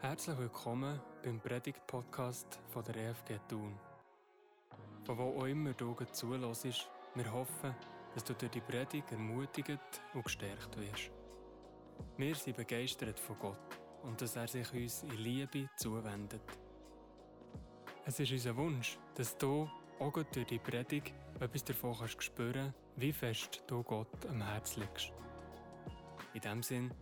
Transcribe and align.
Herzlich 0.00 0.38
willkommen 0.38 1.00
beim 1.24 1.40
Predigt-Podcast 1.40 2.60
von 2.68 2.84
der 2.84 2.94
EFG 2.94 3.40
Thun. 3.48 3.76
Von 5.04 5.18
wo 5.18 5.40
auch 5.40 5.46
immer 5.46 5.72
du 5.72 5.92
zulässt, 6.12 6.88
wir 7.16 7.32
hoffen, 7.32 7.74
dass 8.14 8.22
du 8.22 8.32
durch 8.34 8.52
die 8.52 8.60
Predigt 8.60 9.10
ermutigt 9.10 9.80
und 10.14 10.24
gestärkt 10.24 10.78
wirst. 10.78 11.10
Wir 12.16 12.32
sind 12.36 12.56
begeistert 12.56 13.18
von 13.18 13.40
Gott 13.40 13.80
und 14.04 14.22
dass 14.22 14.36
er 14.36 14.46
sich 14.46 14.72
uns 14.72 15.02
in 15.02 15.16
Liebe 15.16 15.68
zuwendet. 15.76 16.42
Es 18.06 18.20
ist 18.20 18.30
unser 18.30 18.56
Wunsch, 18.56 19.00
dass 19.16 19.36
du 19.36 19.68
auch 19.98 20.12
durch 20.12 20.46
die 20.46 20.60
Predigt 20.60 21.12
etwas 21.40 21.64
davon 21.64 21.96
kannst 21.98 22.22
spüren 22.22 22.72
wie 22.94 23.12
fest 23.12 23.64
du 23.66 23.82
Gott 23.82 24.26
am 24.28 24.42
Herz 24.42 24.76
liegst. 24.76 25.12
In 26.34 26.40
diesem 26.40 26.62
Sinn, 26.62 26.94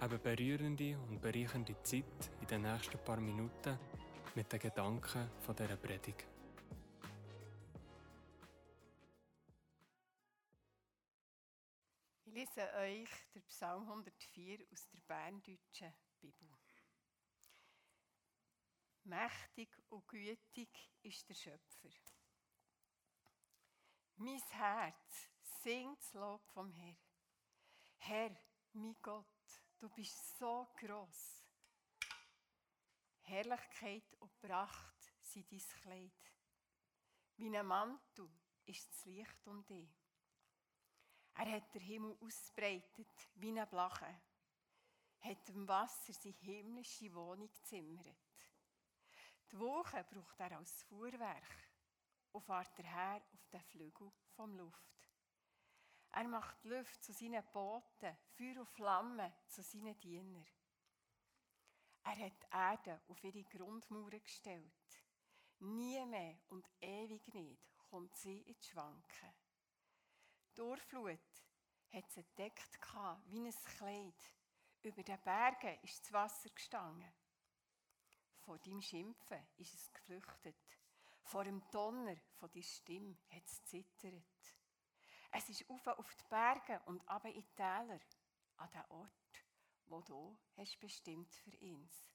eine 0.00 0.18
berührende 0.18 0.98
und 0.98 1.20
bereichernde 1.20 1.80
Zeit 1.82 2.30
in 2.40 2.46
den 2.46 2.62
nächsten 2.62 2.98
paar 3.04 3.20
Minuten 3.20 3.78
mit 4.34 4.50
den 4.50 4.58
Gedanken 4.58 5.30
von 5.40 5.54
dieser 5.54 5.76
Predigt. 5.76 6.26
Ich 12.24 12.32
lese 12.32 12.72
euch 12.76 13.10
den 13.34 13.42
Psalm 13.42 13.82
104 13.82 14.64
aus 14.72 14.88
der 14.88 14.98
Berndeutschen 15.06 15.92
Bibel. 16.18 16.48
Mächtig 19.04 19.68
und 19.90 20.08
gütig 20.08 20.92
ist 21.02 21.28
der 21.28 21.34
Schöpfer. 21.34 21.90
Mein 24.16 24.40
Herz 24.50 25.30
singt 25.62 25.98
das 25.98 26.14
Lob 26.14 26.46
vom 26.54 26.70
Herrn. 26.72 26.96
Herr, 27.98 28.30
mein 28.72 28.96
Gott, 29.02 29.39
du 29.80 29.88
bist 29.88 30.38
so 30.38 30.68
groß. 30.76 31.42
Herrlichkeit 33.22 34.14
und 34.18 34.38
Pracht 34.40 35.12
sind 35.22 35.50
dein 35.50 35.68
Kleid. 35.80 36.32
Wie 37.36 37.56
ein 37.56 37.66
Mantel 37.66 38.28
ist 38.66 38.90
das 38.92 39.04
Licht 39.06 39.46
um 39.46 39.64
dich. 39.64 39.88
Er 41.34 41.50
hat 41.52 41.74
den 41.74 41.80
Himmel 41.80 42.18
ausbreitet 42.20 43.30
wie 43.36 43.48
eine 43.48 43.66
Blache, 43.66 44.20
hat 45.20 45.48
dem 45.48 45.66
Wasser 45.66 46.12
seine 46.12 46.34
himmlische 46.40 47.14
Wohnung 47.14 47.50
gezimmert. 47.50 48.16
Die 49.50 49.58
Woche 49.58 50.04
braucht 50.04 50.38
er 50.40 50.58
als 50.58 50.82
Fuhrwerk 50.82 51.70
und 52.32 52.42
fährt 52.42 52.78
daher 52.78 53.22
auf 53.32 53.48
den 53.48 53.62
Flügel 53.62 54.12
vom 54.36 54.54
Luft. 54.54 54.99
Er 56.12 56.24
macht 56.24 56.64
Luft 56.64 57.02
zu 57.04 57.12
seinen 57.12 57.44
Booten, 57.52 58.16
Feuer 58.36 58.60
und 58.60 58.68
Flammen 58.70 59.32
zu 59.46 59.62
seinen 59.62 59.98
Dienern. 60.00 60.46
Er 62.02 62.16
hat 62.16 62.42
die 62.42 62.46
Erde 62.50 63.00
auf 63.08 63.22
ihre 63.22 63.44
Grundmauern 63.44 64.22
gestellt. 64.22 64.72
Nie 65.60 66.04
mehr 66.06 66.38
und 66.48 66.68
ewig 66.80 67.32
nicht 67.34 67.62
kommt 67.90 68.16
sie 68.16 68.40
ins 68.42 68.66
Schwanken. 68.66 69.34
Die 70.56 70.62
Urflut 70.62 71.20
hat 71.92 72.10
sie 72.10 72.20
entdeckt 72.20 72.78
wie 73.26 73.46
ein 73.46 73.54
Kleid. 73.76 74.32
Über 74.82 75.02
den 75.02 75.20
Bergen 75.22 75.78
ist 75.82 76.04
das 76.04 76.12
Wasser 76.12 76.48
gestanden. 76.50 77.12
Vor 78.40 78.58
deinem 78.58 78.80
Schimpfen 78.80 79.46
ist 79.58 79.74
es 79.74 79.92
geflüchtet. 79.92 80.56
Vor 81.22 81.44
dem 81.44 81.62
Donner 81.70 82.16
von 82.34 82.50
deiner 82.50 82.64
Stimme 82.64 83.16
hat 83.30 83.44
es 83.44 83.62
zittert. 83.64 84.59
Es 85.32 85.48
ist 85.48 85.68
auf 85.70 85.86
auf 85.86 86.14
die 86.14 86.28
Berge 86.28 86.80
und 86.86 87.06
ab 87.08 87.24
in 87.24 87.34
die 87.34 87.54
Täler, 87.54 88.00
an 88.56 88.70
den 88.70 88.84
Ort, 88.88 89.44
wo 89.86 90.00
du 90.00 90.36
hast 90.56 90.78
bestimmt 90.80 91.32
für 91.34 91.56
uns. 91.58 92.10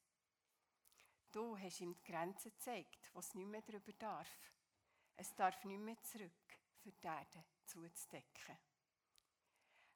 Du 1.31 1.57
hast 1.57 1.81
ihm 1.81 1.95
die 1.95 2.11
Grenzen 2.11 2.51
gezeigt, 2.51 3.09
was 3.13 3.33
nicht 3.35 3.47
mehr 3.47 3.61
darüber 3.61 3.93
darf. 3.93 4.51
Es 5.15 5.33
darf 5.35 5.63
nicht 5.63 5.79
mehr 5.79 6.01
zurück, 6.03 6.59
für 6.81 6.91
die 6.91 7.07
Erde 7.07 7.43
zuzudecken. 7.65 8.57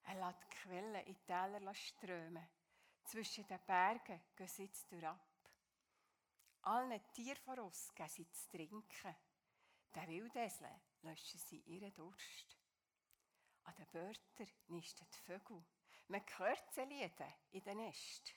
Er 0.04 0.16
lässt 0.16 0.42
die 0.44 0.56
Quellen 0.58 0.96
in 0.96 1.14
die 1.14 1.26
Täler 1.26 1.76
strömen. 1.76 2.48
Zwischen 3.04 3.48
den 3.48 3.60
Bergen 3.66 4.22
gehen 4.36 4.48
sie 4.48 4.64
jetzt 4.64 4.92
ab. 5.04 5.20
Allen 6.62 7.02
Tieren 7.14 7.38
voraus 7.38 7.94
geben 7.96 8.10
sie 8.10 8.30
zu 8.32 8.50
trinken. 8.50 9.16
Den 9.96 10.08
Wildesel 10.08 10.82
löschen 11.02 11.40
sie 11.40 11.60
ihren 11.62 11.94
Durst. 11.96 12.59
An 13.70 13.76
den 13.76 13.88
Börtern 13.92 14.48
nisten 14.70 15.08
die 15.14 15.20
Vögel. 15.20 15.64
Man 16.08 16.24
hört 16.38 16.74
sie 16.74 16.82
in 17.52 17.64
den 17.64 17.78
Nest. 17.78 18.34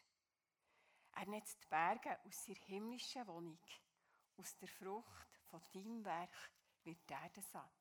Er 1.13 1.27
netzt 1.27 1.63
die 1.63 1.69
Berge 1.69 2.19
aus 2.27 2.49
ihrer 2.49 2.65
himmlischen 2.67 3.27
Wohnung. 3.27 3.59
Aus 4.37 4.55
der 4.59 4.69
Frucht 4.69 5.41
von 5.49 5.63
deinem 5.73 6.05
Werk 6.05 6.53
wird 6.85 7.09
die 7.09 7.15
Erde 7.15 7.41
satt. 7.41 7.73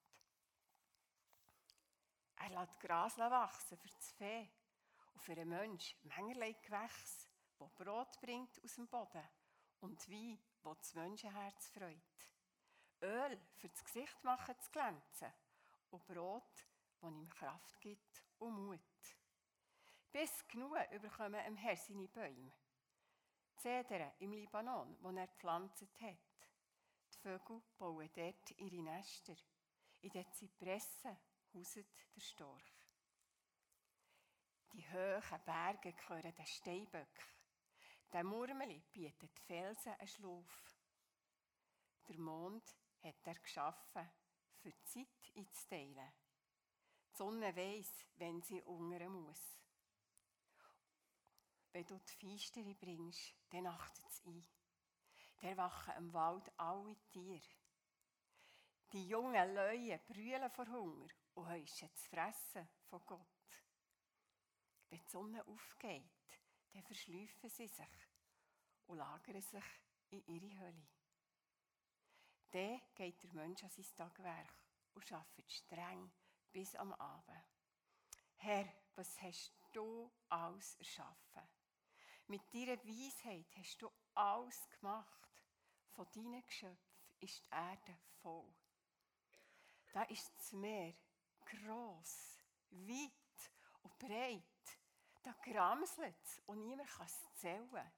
Er 2.38 2.50
lässt 2.51 2.79
Gras 2.79 3.17
wachsen 3.17 3.78
für 3.78 3.90
das 3.90 4.11
Vieh 4.13 4.50
und 5.13 5.22
für 5.22 5.34
einen 5.34 5.50
Menschen 5.50 6.00
mancherlei 6.03 6.53
Gewächs, 6.53 7.28
wo 7.57 7.67
Brot 7.67 8.17
bringt 8.22 8.63
aus 8.63 8.75
dem 8.75 8.88
Boden 8.88 9.28
und 9.81 10.09
Wein, 10.09 10.40
wo 10.63 10.73
das 10.73 10.94
Menschenherz 10.94 11.67
freut. 11.67 12.31
Öl 13.01 13.41
für 13.57 13.67
das 13.67 13.84
Gesicht 13.84 14.23
machen 14.23 14.57
zu 14.57 14.72
glänzen 14.72 15.34
und 15.90 16.06
Brot, 16.07 16.66
das 17.01 17.12
ihm 17.12 17.29
Kraft 17.29 17.81
gibt 17.81 18.23
und 18.39 18.66
Mut. 18.66 18.79
Bis 20.12 20.47
genug 20.47 20.75
überkommen 20.91 21.45
im 21.45 21.56
Herr 21.56 21.75
seine 21.75 22.07
Bäume. 22.07 22.51
Die 23.50 23.56
Zedern 23.57 24.12
im 24.19 24.34
Libanon, 24.34 24.97
wo 25.01 25.09
er 25.09 25.28
gepflanzt 25.28 25.81
hat. 26.00 26.17
Die 27.13 27.17
Vögel 27.19 27.61
bauen 27.78 28.09
dort 28.13 28.51
ihre 28.57 28.84
Nester. 28.84 29.35
In 30.01 30.11
den 30.11 30.31
Zypressen 30.34 31.17
hauset 31.53 31.88
der 32.16 32.22
Storch. 32.22 32.88
Die 34.73 34.90
hohen 34.90 35.44
Berge 35.45 35.94
gehören 35.94 36.34
den 36.34 36.45
Steinböcken. 36.45 37.25
Der 38.11 38.23
Murmeli 38.23 38.81
bietet 38.91 39.40
Felsen 39.40 39.94
einen 39.94 40.07
Schlaf. 40.07 40.78
Der 42.07 42.19
Mond 42.19 42.75
hat 43.03 43.28
er 43.28 43.35
geschaffen, 43.35 44.09
für 44.57 44.72
die 44.72 44.84
Zeit 44.84 45.35
einzuteilen. 45.35 46.11
Die 47.11 47.17
Sonne 47.17 47.55
weiss, 47.55 48.05
wenn 48.16 48.41
sie 48.41 48.63
hungern 48.63 49.11
muss. 49.11 49.59
Wenn 51.73 51.85
du 51.85 51.99
die 51.99 52.27
Feistere 52.27 52.73
bringst, 52.75 53.33
dann 53.49 53.67
achtet 53.67 54.05
es 54.07 54.22
ein. 54.25 54.45
Der 55.41 55.57
wachen 55.57 55.94
im 55.97 56.13
Wald 56.13 56.51
alle 56.57 56.95
Tiere. 57.11 57.41
Die 58.94 59.07
jungen 59.07 59.55
Leute 59.55 59.99
brüllen 60.07 60.51
vor 60.51 60.67
Hunger 60.67 61.07
und 61.33 61.47
heischen 61.47 61.94
zu 61.95 62.09
fressen 62.09 62.67
von 62.89 63.05
Gott. 63.05 63.19
Wenn 64.89 64.99
die 64.99 65.09
Sonne 65.09 65.45
aufgeht, 65.47 66.03
dann 66.73 66.83
verschlüpfen 66.83 67.49
sie 67.49 67.67
sich 67.67 68.09
und 68.88 68.97
lagern 68.97 69.41
sich 69.41 69.63
in 70.09 70.25
ihre 70.28 70.59
Hölle. 70.59 70.88
Dann 72.51 72.81
geht 72.95 73.23
der 73.23 73.33
Mensch 73.33 73.63
an 73.63 73.69
sein 73.69 73.85
Tagwerk 73.95 74.53
und 74.93 75.11
arbeitet 75.11 75.51
streng 75.51 76.11
bis 76.51 76.75
am 76.75 76.94
Abend. 76.94 77.44
Herr, 78.38 78.67
was 78.95 79.22
hast 79.22 79.53
du 79.73 80.12
alles 80.29 80.75
erschaffen? 80.75 81.47
Mit 82.28 82.41
deiner 82.53 82.78
Weisheit 82.85 83.47
hast 83.57 83.81
du 83.81 83.91
alles 84.13 84.69
gemacht. 84.69 85.29
Von 85.91 86.07
deinen 86.13 86.45
Geschöpfen 86.45 87.16
ist 87.19 87.45
die 87.45 87.50
Erde 87.51 87.97
voll. 88.22 88.53
Da 89.94 90.03
ist 90.03 90.31
das 90.38 90.53
Meer 90.53 90.94
gross, 91.45 92.38
weit 92.69 93.51
und 93.81 94.00
breit. 94.00 94.44
Da 95.23 95.34
gramselt 95.44 96.16
es 96.23 96.40
und 96.45 96.63
niemand 96.63 96.90
kann 96.90 97.06
es 97.06 97.34
zählen. 97.35 97.91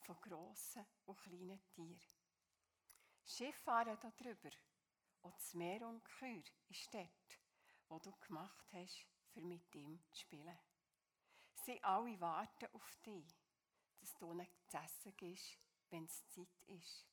Von 0.00 0.20
grossen 0.20 0.86
und 1.06 1.16
kleinen 1.16 1.64
Tieren. 1.68 2.00
Schiffe 3.24 3.62
fahren 3.62 3.98
da 4.00 4.10
drüber. 4.10 4.50
Und 5.22 5.34
das 5.34 5.54
Meer 5.54 5.88
und 5.88 6.04
Kür 6.04 6.42
ist 6.68 6.92
dort 6.92 7.23
wo 7.94 8.00
du 8.00 8.12
gemacht 8.26 8.66
hast, 8.72 9.06
für 9.32 9.40
mit 9.40 9.72
ihm 9.76 10.02
zu 10.10 10.16
spielen. 10.16 10.58
Sie 11.64 11.80
alle 11.84 12.20
warten 12.20 12.66
auf 12.72 12.96
dich, 13.06 13.40
dass 14.00 14.16
du 14.16 14.32
ihnen 14.32 14.48
zu 14.66 14.76
essen 14.78 15.16
gibst, 15.16 15.56
wenn 15.90 16.04
es 16.04 16.26
Zeit 16.26 16.62
ist. 16.66 17.06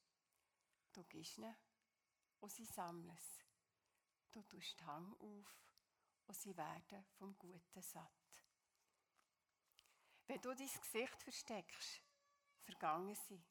Du 0.92 1.04
gibst 1.04 1.38
ihnen 1.38 1.56
und 2.40 2.52
sie 2.52 2.66
sammeln 2.66 3.16
es. 3.16 3.46
Du 4.32 4.42
tust 4.42 4.80
den 4.80 4.88
Hang 4.88 5.14
auf 5.20 5.56
und 6.26 6.36
sie 6.36 6.58
werden 6.58 7.06
vom 7.20 7.38
Guten 7.38 7.82
satt. 7.84 8.44
Wenn 10.26 10.42
du 10.42 10.50
dein 10.56 10.68
Gesicht 10.68 11.22
versteckst, 11.22 12.02
vergangen 12.64 13.16
sie. 13.28 13.44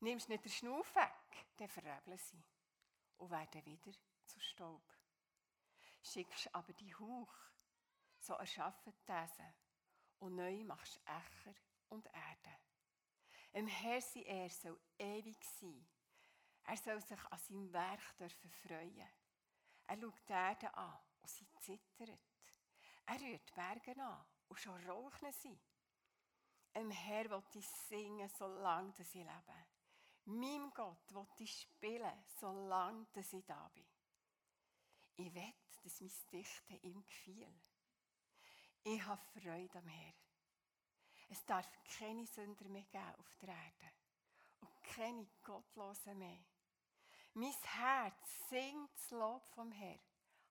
Nimmst 0.00 0.30
nicht 0.30 0.44
den 0.44 0.52
Schnuff 0.52 0.94
weg, 0.94 1.46
dann 1.58 1.68
verrebeln 1.68 2.16
sie 2.16 2.42
und 3.18 3.30
werden 3.30 3.66
wieder 3.66 3.92
zu 4.24 4.40
Staub 4.40 4.93
schickst 6.04 6.54
aber 6.54 6.72
die 6.74 6.94
Hauch, 6.94 7.34
so 8.20 8.34
erschaffen 8.34 8.94
Thesen, 9.04 9.54
und 10.18 10.36
neu 10.36 10.64
machst 10.64 11.00
Ächer 11.04 11.54
und 11.88 12.06
Erde. 12.06 12.56
Im 13.52 13.66
Herr 13.66 14.00
sein 14.00 14.24
Er 14.24 14.50
soll 14.50 14.80
ewig 14.98 15.42
sein. 15.44 15.86
Er 16.64 16.76
soll 16.76 17.00
sich 17.00 17.24
an 17.30 17.38
seinem 17.38 17.72
Werk 17.72 18.16
dürfen 18.16 18.50
freuen. 18.50 19.08
Er 19.86 19.96
schaut 20.00 20.28
die 20.28 20.32
Erde 20.32 20.74
an 20.74 20.98
und 21.20 21.28
sie 21.28 21.48
zittert. 21.60 22.18
Er 23.06 23.20
rührt 23.20 23.54
Berge 23.54 24.00
an 24.00 24.24
und 24.48 24.58
schon 24.58 24.82
rauchen 24.88 25.32
sie. 25.32 25.60
Im 26.72 26.90
Herr 26.90 27.30
will 27.30 27.42
ich 27.54 27.68
singen, 27.68 28.28
solange 28.30 28.92
ich 28.98 29.14
lebe. 29.14 29.66
Meinem 30.24 30.72
Gott 30.72 31.14
will 31.14 31.26
ich 31.38 31.60
spielen, 31.60 32.24
solange 32.40 33.06
ich 33.14 33.44
da 33.46 33.68
bin. 33.74 33.86
Ich 35.16 35.32
will, 35.32 35.54
dass 35.84 36.00
mein 36.00 36.10
Dichten 36.32 36.80
ihm 36.82 37.04
gefiel. 37.04 37.54
Ich 38.84 39.04
habe 39.04 39.22
Freude 39.32 39.78
am 39.78 39.86
Herr. 39.86 40.14
Es 41.28 41.44
darf 41.44 41.68
keine 41.98 42.26
Sünder 42.26 42.68
mehr 42.68 42.84
geben 42.84 43.14
auf 43.18 43.36
der 43.36 43.50
Erde 43.50 43.92
und 44.60 44.82
keine 44.82 45.26
Gottlosen 45.42 46.18
mehr. 46.18 46.44
Mein 47.34 47.52
Herz 47.62 48.48
singt 48.48 48.90
das 48.94 49.10
Lob 49.10 49.46
vom 49.54 49.72
Herrn. 49.72 50.00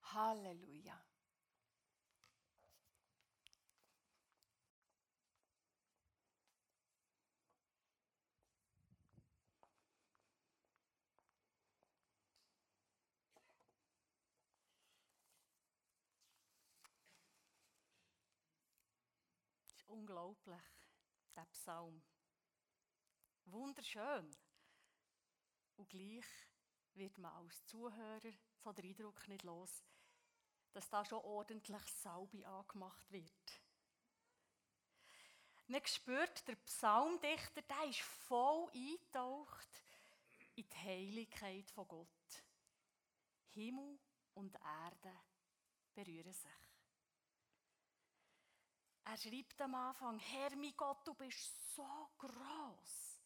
Halleluja. 0.03 1.03
Unglaublich, 20.13 20.61
der 21.35 21.45
Psalm. 21.45 22.01
Wunderschön. 23.45 24.35
Und 25.75 25.89
gleich 25.89 26.25
wird 26.93 27.17
man 27.17 27.31
als 27.33 27.65
Zuhörer 27.65 28.31
so 28.63 28.71
den 28.71 28.85
Eindruck 28.85 29.27
nicht 29.27 29.43
los, 29.43 29.83
dass 30.71 30.89
da 30.89 31.03
schon 31.03 31.19
ordentlich 31.19 31.81
Salbe 31.87 32.45
angemacht 32.45 33.11
wird. 33.11 33.61
Man 35.67 35.85
spürt, 35.85 36.47
der 36.47 36.55
Psalmdichter, 36.57 37.63
der 37.63 37.89
ist 37.89 38.01
voll 38.01 38.69
eingetaucht 38.71 39.69
in 40.55 40.69
die 40.69 40.77
Heiligkeit 40.77 41.71
von 41.71 41.87
Gott. 41.87 42.43
Himmel 43.49 43.99
und 44.35 44.55
Erde 44.55 45.19
berühren 45.95 46.33
sich. 46.33 46.62
Er 49.05 49.17
schreibt 49.17 49.61
am 49.61 49.75
Anfang, 49.75 50.17
Herr 50.19 50.55
mein 50.55 50.75
Gott, 50.77 51.05
du 51.05 51.13
bist 51.13 51.75
so 51.75 52.09
groß. 52.17 53.21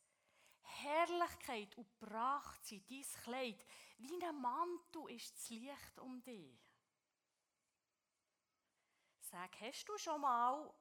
Herrlichkeit 0.61 1.75
und 1.77 1.99
Pracht 1.99 2.65
sind 2.65 2.89
dein 2.89 3.03
Kleid. 3.23 3.65
Wie 3.97 4.23
ein 4.23 4.41
Mantel 4.41 5.09
ist 5.09 5.35
das 5.35 5.49
Licht 5.49 5.99
um 5.99 6.21
dich. 6.23 6.59
Sag, 9.19 9.59
hast 9.61 9.85
du 9.87 9.97
schon 9.97 10.21
mal 10.21 10.73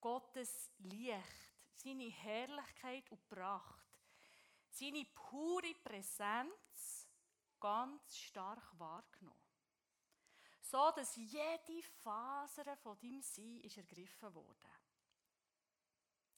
Gottes 0.00 0.70
Licht, 0.78 1.52
seine 1.74 2.08
Herrlichkeit 2.08 3.10
und 3.10 3.28
Pracht, 3.28 3.86
seine 4.70 5.04
pure 5.06 5.74
Präsenz 5.82 7.08
ganz 7.58 8.16
stark 8.16 8.78
wahrgenommen? 8.78 9.47
So 10.70 10.90
dass 10.94 11.16
jede 11.16 11.82
Faser 12.02 12.76
von 12.76 12.98
deinem 12.98 13.22
Sein 13.22 13.60
ist 13.62 13.78
ergriffen 13.78 14.34
wurde. 14.34 14.68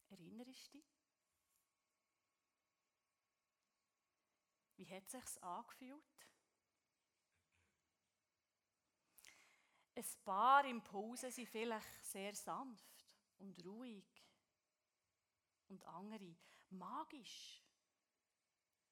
Erinnerst 0.09 0.73
du 0.73 0.77
dich? 0.77 0.85
Wie 4.77 4.87
hat 4.87 5.03
es 5.05 5.11
sich 5.11 5.43
angefühlt? 5.43 6.03
Ein 9.95 10.05
paar 10.23 10.65
Impulse 10.65 11.29
sind 11.29 11.49
vielleicht 11.49 12.05
sehr 12.05 12.33
sanft 12.33 13.05
und 13.37 13.65
ruhig 13.65 14.05
und 15.67 15.83
andere 15.83 16.37
magisch. 16.69 17.61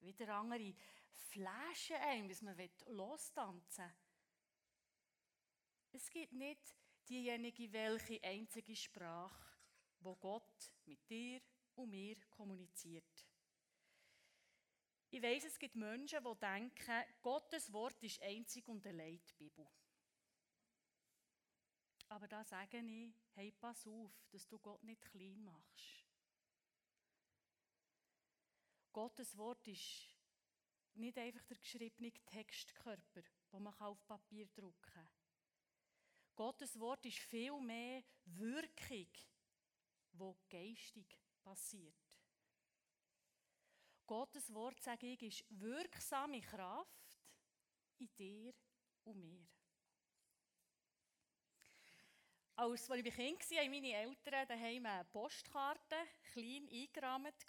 Wieder 0.01 0.35
andere 0.35 0.75
flashen 1.13 1.95
einem, 1.95 2.27
bis 2.27 2.41
man 2.41 2.57
lostanzen 2.87 3.85
will. 3.85 4.08
Es 5.91 6.09
gibt 6.09 6.33
nicht 6.33 6.75
diejenige, 7.07 7.71
welche 7.73 8.23
einzige 8.23 8.75
Sprache, 8.75 9.57
wo 10.01 10.15
Gott 10.15 10.71
mit 10.85 11.09
dir 11.09 11.41
und 11.75 11.89
mir 11.89 12.15
kommuniziert. 12.29 13.27
Ich 15.09 15.21
weiß, 15.21 15.45
es 15.45 15.57
gibt 15.57 15.75
Menschen, 15.75 16.23
die 16.23 16.39
denken, 16.39 17.03
Gottes 17.21 17.73
Wort 17.73 18.03
ist 18.03 18.21
einzig 18.21 18.67
und 18.67 18.85
allein 18.85 19.19
die 19.27 19.33
Bibel. 19.33 19.67
Aber 22.09 22.27
da 22.27 22.43
sage 22.43 22.79
ich, 22.79 23.13
hey, 23.33 23.51
pass 23.51 23.87
auf, 23.87 24.11
dass 24.31 24.47
du 24.47 24.59
Gott 24.59 24.83
nicht 24.83 25.01
klein 25.01 25.43
machst. 25.43 26.05
Gottes 28.91 29.35
Wort 29.37 29.67
ist 29.67 30.15
nicht 30.95 31.17
einfach 31.17 31.43
der 31.45 31.57
geschriebene 31.57 32.11
Textkörper, 32.25 33.23
den 33.51 33.63
man 33.63 33.73
auf 33.79 34.05
Papier 34.05 34.47
drucken 34.47 34.81
kann. 34.81 35.18
Gottes 36.39 36.79
Wort 36.79 37.05
ist 37.05 37.17
viel 37.17 37.59
mehr 37.59 38.01
Wirkung, 38.23 39.11
wo 40.13 40.37
geistig 40.49 41.19
passiert. 41.43 41.97
Gottes 44.07 44.53
Wort, 44.53 44.79
sage 44.79 45.07
ich, 45.07 45.21
ist 45.21 45.43
wirksame 45.49 46.39
Kraft 46.39 47.11
in 47.97 48.09
dir 48.15 48.53
und 49.03 49.19
mir. 49.19 49.45
Als 52.55 52.89
ich 52.89 53.13
Kind 53.13 53.51
war, 53.51 53.57
haben 53.57 53.71
meine 53.71 53.93
Eltern 53.93 54.47
daheim 54.47 54.85
eine 54.85 55.03
Postkarte 55.11 55.97
klein 56.31 56.69
eingerahmt. 56.71 57.45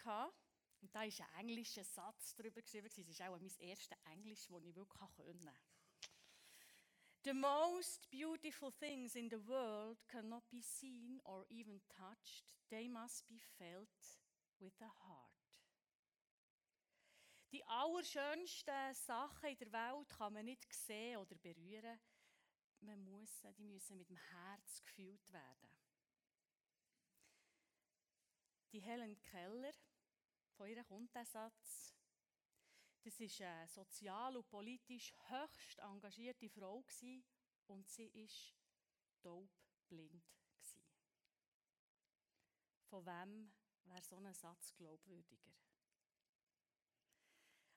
Und 0.81 0.93
da 0.93 1.03
war 1.03 1.05
ein 1.05 1.49
englischer 1.49 1.85
Satz 1.85 2.35
darüber 2.35 2.61
geschrieben. 2.61 2.91
Das 3.07 3.21
war 3.21 3.31
auch 3.31 3.39
mein 3.39 3.57
erstes 3.61 3.97
Englisch, 4.07 4.49
das 4.49 4.65
ich 4.65 4.75
wirklich 4.75 5.15
konnte. 5.17 5.55
The 7.23 7.35
most 7.35 8.09
beautiful 8.11 8.71
things 8.71 9.15
in 9.15 9.29
the 9.29 9.41
world 9.41 9.99
cannot 10.11 10.45
be 10.51 10.63
seen 10.63 11.21
or 11.25 11.45
even 11.51 11.81
touched, 11.95 12.55
they 12.71 12.89
must 12.89 13.29
be 13.29 13.39
felt 13.59 14.19
with 14.59 14.73
the 14.79 14.87
heart. 14.87 15.31
Die 17.53 17.63
allerschönsten 17.67 18.95
Sachen 18.95 19.51
in 19.51 19.59
der 19.59 19.73
Welt 19.73 20.09
kann 20.09 20.33
man 20.33 20.47
nicht 20.47 20.73
sehen 20.73 21.19
oder 21.19 21.35
berühren. 21.35 22.01
Man 22.81 23.05
muss, 23.05 23.43
die 23.59 23.65
müssen 23.65 23.99
mit 23.99 24.09
dem 24.09 24.17
Herz 24.17 24.83
gefühlt 24.83 25.31
werden. 25.31 25.69
Die 28.73 28.81
Helen 28.81 29.21
Keller, 29.21 29.73
von 30.57 30.69
ihr 30.69 30.83
kommt 30.85 31.15
der 31.15 31.27
Satz, 31.27 31.93
das 33.03 33.21
war 33.21 33.47
eine 33.47 33.69
sozial 33.69 34.37
und 34.37 34.49
politisch 34.49 35.15
höchst 35.29 35.79
engagierte 35.79 36.49
Frau 36.49 36.85
und 37.67 37.89
sie 37.89 38.11
war 38.13 38.29
taubblind. 39.23 40.23
Von 42.89 43.07
wem 43.07 43.53
wäre 43.85 44.03
so 44.03 44.17
ein 44.17 44.35
Satz 44.35 44.75
glaubwürdiger? 44.75 45.53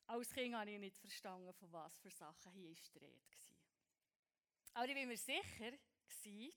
Als 0.08 0.34
Kind 0.34 0.56
habe 0.56 0.72
ich 0.72 0.80
nicht 0.80 0.98
verstanden, 0.98 1.54
von 1.54 1.72
was 1.72 1.98
für 2.00 2.10
Sachen 2.10 2.52
hier 2.52 2.72
ist 2.72 2.94
die 2.94 3.00
war. 3.00 3.56
Aber 4.74 4.88
ich 4.88 4.94
bin 4.96 5.08
mir 5.08 5.18
sicher, 5.18 5.72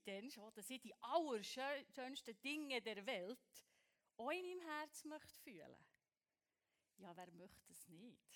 denn 0.06 0.30
schon, 0.30 0.52
dass 0.54 0.70
ich 0.70 0.80
die 0.80 0.94
allerschönsten 1.02 2.40
Dinge 2.40 2.80
der 2.82 3.04
Welt 3.06 3.66
auch 4.16 4.30
in 4.30 4.42
meinem 4.42 4.60
Herz 4.60 5.04
möchte. 5.04 5.76
Ja, 6.98 7.14
wer 7.16 7.30
möchte 7.32 7.72
es 7.72 7.86
nicht? 7.88 8.35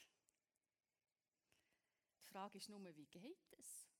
Die 2.30 2.32
Frage 2.32 2.58
ist 2.58 2.68
nur, 2.68 2.96
wie 2.96 3.06
geht 3.06 3.52
es? 3.58 3.90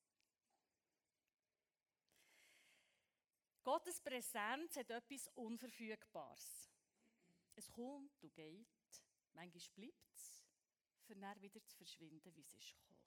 Gottes 3.64 4.00
Präsenz 4.00 4.76
hat 4.76 4.88
etwas 4.88 5.26
Unverfügbares. 5.34 6.70
Es 7.56 7.68
kommt 7.72 8.22
und 8.22 8.32
geht, 8.32 8.68
manchmal 9.32 9.62
bleibt 9.74 10.14
es, 10.14 10.44
für 11.02 11.16
dann 11.16 11.42
wieder 11.42 11.60
zu 11.64 11.76
verschwinden, 11.76 12.32
wie 12.36 12.42
es 12.42 12.54
ist 12.54 12.72
gekommen. 12.76 13.00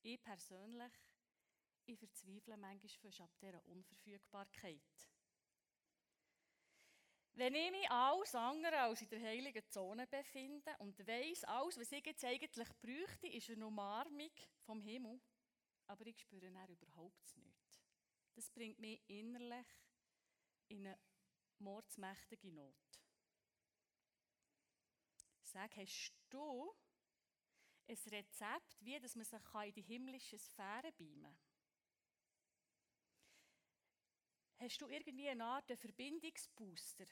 Ich 0.00 0.22
persönlich, 0.22 0.92
ich 1.84 1.98
verzweifle 1.98 2.56
manchmal 2.56 3.12
ab 3.20 3.30
dieser 3.42 3.66
Unverfügbarkeit. 3.66 5.10
Wenn 7.38 7.54
ich 7.54 7.70
mich 7.70 7.88
alles 7.88 8.34
andere 8.34 8.80
als 8.80 9.00
in 9.00 9.10
der 9.10 9.20
heiligen 9.20 9.62
Zone 9.70 10.08
befinde 10.08 10.74
und 10.80 11.06
weiss, 11.06 11.44
alles, 11.44 11.78
was 11.78 11.92
ich 11.92 12.04
jetzt 12.04 12.24
eigentlich 12.24 12.68
bräuchte, 12.80 13.28
ist 13.28 13.48
eine 13.48 13.64
Umarmung 13.64 14.32
vom 14.58 14.82
Himmel, 14.82 15.20
aber 15.86 16.04
ich 16.08 16.18
spüre 16.18 16.50
dann 16.50 16.68
überhaupt 16.68 17.36
nichts. 17.36 17.80
Das 18.34 18.50
bringt 18.50 18.80
mich 18.80 19.00
innerlich 19.06 19.68
in 20.66 20.84
eine 20.84 20.98
mordsmächtige 21.60 22.48
Not. 22.48 22.74
Sag, 25.44 25.76
hast 25.76 26.12
du 26.30 26.74
ein 27.86 27.98
Rezept, 28.10 28.76
wie 28.80 28.98
dass 28.98 29.14
man 29.14 29.24
sich 29.24 29.54
in 29.64 29.74
die 29.74 29.82
himmlische 29.82 30.40
Sphäre 30.40 30.90
beamen 30.90 31.22
kann? 31.22 31.38
Hast 34.58 34.82
du 34.82 34.88
irgendwie 34.88 35.28
eine 35.28 35.44
Art 35.44 35.70
Verbindungsbooster? 35.78 37.06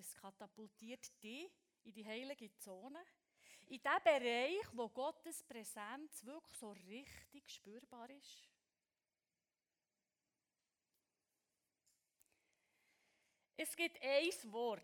Das 0.00 0.16
katapultiert 0.16 1.22
dich 1.22 1.50
in 1.84 1.92
die 1.92 2.06
heilige 2.06 2.50
Zone. 2.56 3.04
In 3.66 3.82
dem 3.82 4.02
Bereich, 4.02 4.66
wo 4.72 4.88
Gottes 4.88 5.42
Präsenz 5.42 6.24
wirklich 6.24 6.56
so 6.56 6.70
richtig 6.70 7.50
spürbar 7.50 8.08
ist. 8.08 8.48
Es 13.58 13.76
gibt 13.76 14.00
ein 14.00 14.52
Wort, 14.52 14.82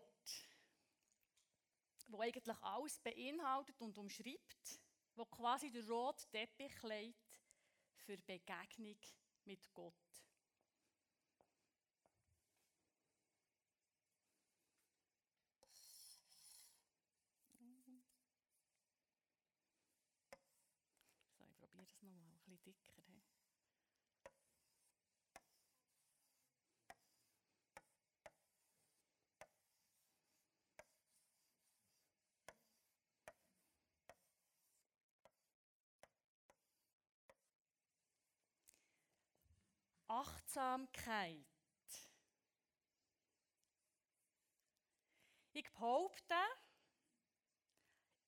das 1.95 2.19
eigentlich 2.19 2.61
alles 2.61 2.99
beinhaltet 2.99 3.81
und 3.81 3.97
umschreibt, 3.97 4.79
wo 5.15 5.25
quasi 5.25 5.71
der 5.71 5.87
rote 5.87 6.29
Teppich 6.29 6.79
legt 6.83 7.41
für 8.05 8.19
Begegnung 8.19 8.99
mit 9.45 9.73
Gott. 9.73 10.26
Achtsamkeit. 40.17 41.45
Ich 45.53 45.71
behaupte, 45.71 46.33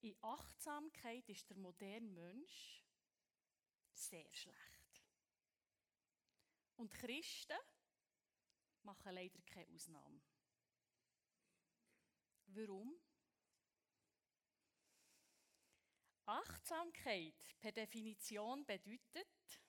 in 0.01 0.15
Achtsamkeit 0.21 1.27
ist 1.29 1.49
der 1.49 1.57
moderne 1.57 2.07
Mensch 2.07 2.85
sehr 3.91 4.31
schlecht. 4.35 5.01
Und 6.77 6.91
Christen 6.91 7.57
machen 8.83 9.15
leider 9.15 9.41
keine 9.41 9.73
Ausnahme. 9.73 10.21
Warum? 12.49 13.01
Achtsamkeit 16.25 17.57
per 17.59 17.71
Definition 17.71 18.63
bedeutet, 18.63 19.59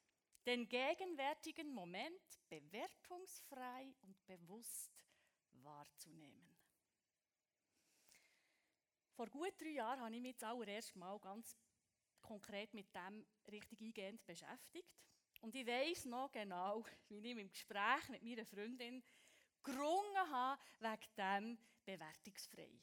den 0.50 0.68
gegenwärtigen 0.68 1.72
Moment 1.72 2.40
bewertungsfrei 2.48 3.94
und 4.02 4.26
bewusst 4.26 5.06
wahrzunehmen. 5.52 6.56
Vor 9.12 9.28
gut 9.28 9.52
drei 9.60 9.68
Jahren 9.68 10.00
habe 10.00 10.16
ich 10.16 10.20
mich 10.20 10.36
das 10.36 10.50
allererste 10.50 10.98
Mal 10.98 11.20
ganz 11.20 11.56
konkret 12.20 12.74
mit 12.74 12.92
dem 12.92 13.24
richtig 13.46 13.80
eingehend 13.80 14.26
beschäftigt. 14.26 14.92
Und 15.40 15.54
ich 15.54 15.64
weiß 15.64 16.06
noch 16.06 16.32
genau, 16.32 16.84
wie 17.06 17.18
ich 17.18 17.38
im 17.38 17.48
Gespräch 17.48 18.08
mit 18.08 18.24
meiner 18.24 18.44
Freundin 18.44 19.04
gerungen 19.62 20.32
habe 20.32 20.60
wegen 20.80 21.14
dem 21.16 21.58
bewertungsfrei. 21.84 22.80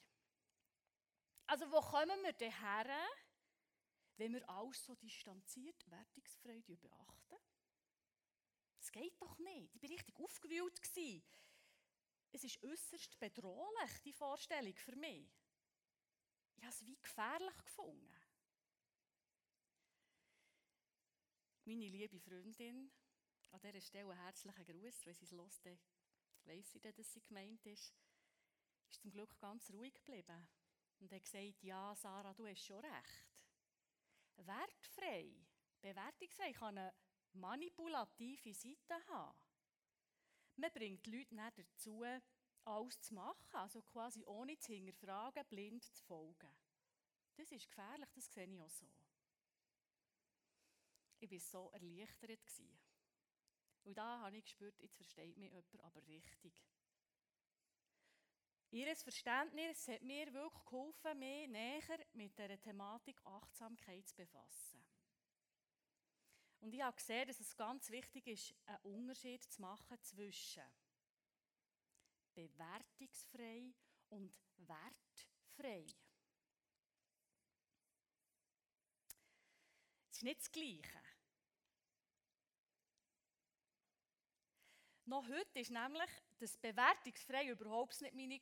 Also 1.48 1.70
wo 1.70 1.82
kommen 1.82 2.22
wir 2.24 2.34
denn 2.34 2.58
her, 2.62 3.08
wenn 4.16 4.34
wir 4.36 4.50
alles 4.50 4.86
so 4.86 4.96
distanziert, 4.96 5.86
wertungsfrei 5.92 6.62
beachten? 6.62 7.57
Das 8.80 8.92
geht 8.92 9.22
doch 9.22 9.38
nicht. 9.40 9.76
Ich 9.76 9.82
war 9.82 9.90
richtig 9.90 10.16
aufgewühlt. 10.16 10.80
Es 12.32 12.44
ist 12.44 12.64
äußerst 12.64 13.20
bedrohlich, 13.20 14.02
die 14.04 14.14
Vorstellung 14.14 14.76
für 14.76 14.96
mich. 14.96 15.28
Ich 16.56 16.64
habe 16.64 16.74
es 16.74 16.86
wie 16.86 16.98
gefährlich 16.98 17.58
gefunden. 17.66 18.14
Meine 21.66 21.90
liebe 21.90 22.20
Freundin, 22.20 22.92
an 23.52 23.60
dieser 23.60 23.82
Stelle 23.82 24.12
einen 24.12 24.22
herzlichen 24.22 24.66
Gruß, 24.66 25.06
wenn 25.06 25.16
sie 25.16 25.26
es 25.26 25.32
hört, 25.32 25.80
weiss 26.46 26.72
sie, 26.72 26.80
dass 26.80 27.14
sie 27.14 27.22
gemeint 27.22 27.66
ist, 27.66 27.94
ist 28.90 29.02
zum 29.02 29.12
Glück 29.12 29.38
ganz 29.40 29.70
ruhig 29.72 29.94
geblieben 29.94 30.48
und 31.00 31.12
hat 31.12 31.24
gesagt, 31.24 31.64
ja, 31.64 31.94
Sarah, 31.96 32.34
du 32.34 32.48
hast 32.48 32.64
schon 32.64 32.80
recht. 32.80 33.26
Wertfrei, 34.38 35.36
bewertungsfrei 35.82 36.54
kann 36.54 36.78
eine 36.78 36.94
manipulative 37.38 38.54
Seite 38.54 38.96
haben. 39.08 39.38
Man 40.56 40.72
bringt 40.72 41.06
die 41.06 41.12
Leute 41.12 41.36
nicht 41.36 41.60
dazu, 41.60 42.04
alles 42.66 43.02
zu 43.02 43.14
machen, 43.14 43.54
also 43.54 43.82
quasi 43.82 44.24
ohne 44.26 44.58
zu 44.58 44.74
hinterfragen, 44.74 45.46
blind 45.46 45.84
zu 45.84 46.04
folgen. 46.04 46.52
Das 47.36 47.52
ist 47.52 47.70
gefährlich, 47.70 48.10
das 48.14 48.34
sehe 48.34 48.46
ich 48.46 48.60
auch 48.60 48.70
so. 48.70 48.90
Ich 51.20 51.32
war 51.32 51.40
so 51.40 51.72
erleichtert. 51.72 52.40
Und 53.84 53.98
da 53.98 54.20
habe 54.20 54.38
ich 54.38 54.44
gespürt, 54.44 54.80
jetzt 54.80 54.98
versteht 54.98 55.38
mich 55.38 55.52
jemand 55.52 55.80
aber 55.80 56.06
richtig. 56.08 56.62
Ihr 58.72 58.94
Verständnis 58.98 59.88
hat 59.88 60.02
mir 60.02 60.34
wirklich 60.34 60.66
geholfen, 60.66 61.20
mich 61.20 61.48
näher 61.48 62.06
mit 62.14 62.38
der 62.38 62.60
Thematik 62.60 63.18
Achtsamkeit 63.24 64.06
zu 64.08 64.16
befassen. 64.18 64.84
Und 66.60 66.74
ich 66.74 66.82
habe 66.82 66.96
gesehen, 66.96 67.28
dass 67.28 67.40
es 67.40 67.56
ganz 67.56 67.90
wichtig 67.90 68.28
ist, 68.28 68.56
einen 68.66 68.82
Unterschied 68.84 69.44
zu 69.44 69.62
machen 69.62 70.02
zwischen 70.02 70.64
bewertungsfrei 72.34 73.74
und 74.10 74.34
wertfrei. 74.58 75.86
Es 80.10 80.18
ist 80.18 80.24
nicht 80.24 80.40
das 80.40 80.52
Gleiche. 80.52 81.02
Noch 85.06 85.28
heute 85.30 85.60
ist 85.60 85.72
nämlich 85.72 86.10
das 86.38 86.58
Bewertungsfrei 86.58 87.48
überhaupt 87.48 88.02
nicht 88.02 88.14
meine 88.14 88.40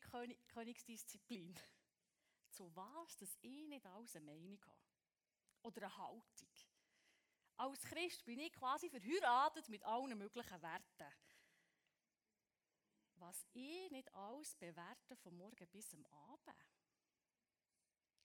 Königsdisziplin. 0.47 1.53
Zu 2.49 2.75
was, 2.75 3.17
dass 3.17 3.37
ich 3.41 3.67
nicht 3.67 3.85
alles 3.85 4.15
eine 4.15 4.25
Meinung 4.25 4.59
habe. 4.65 4.79
Oder 5.61 5.83
eine 5.83 5.97
Haltung. 5.97 6.54
Als 7.57 7.83
Christ 7.85 8.25
bin 8.25 8.39
ich 8.39 8.51
quasi 8.51 8.89
verheiratet 8.89 9.69
mit 9.69 9.83
allen 9.83 10.17
möglichen 10.17 10.61
Werten. 10.61 11.13
Was 13.15 13.45
ich 13.53 13.89
nicht 13.91 14.13
alles 14.13 14.55
bewerte, 14.55 15.15
vom 15.15 15.37
Morgen 15.37 15.67
bis 15.69 15.93
am 15.93 16.05
Abend. 16.05 16.65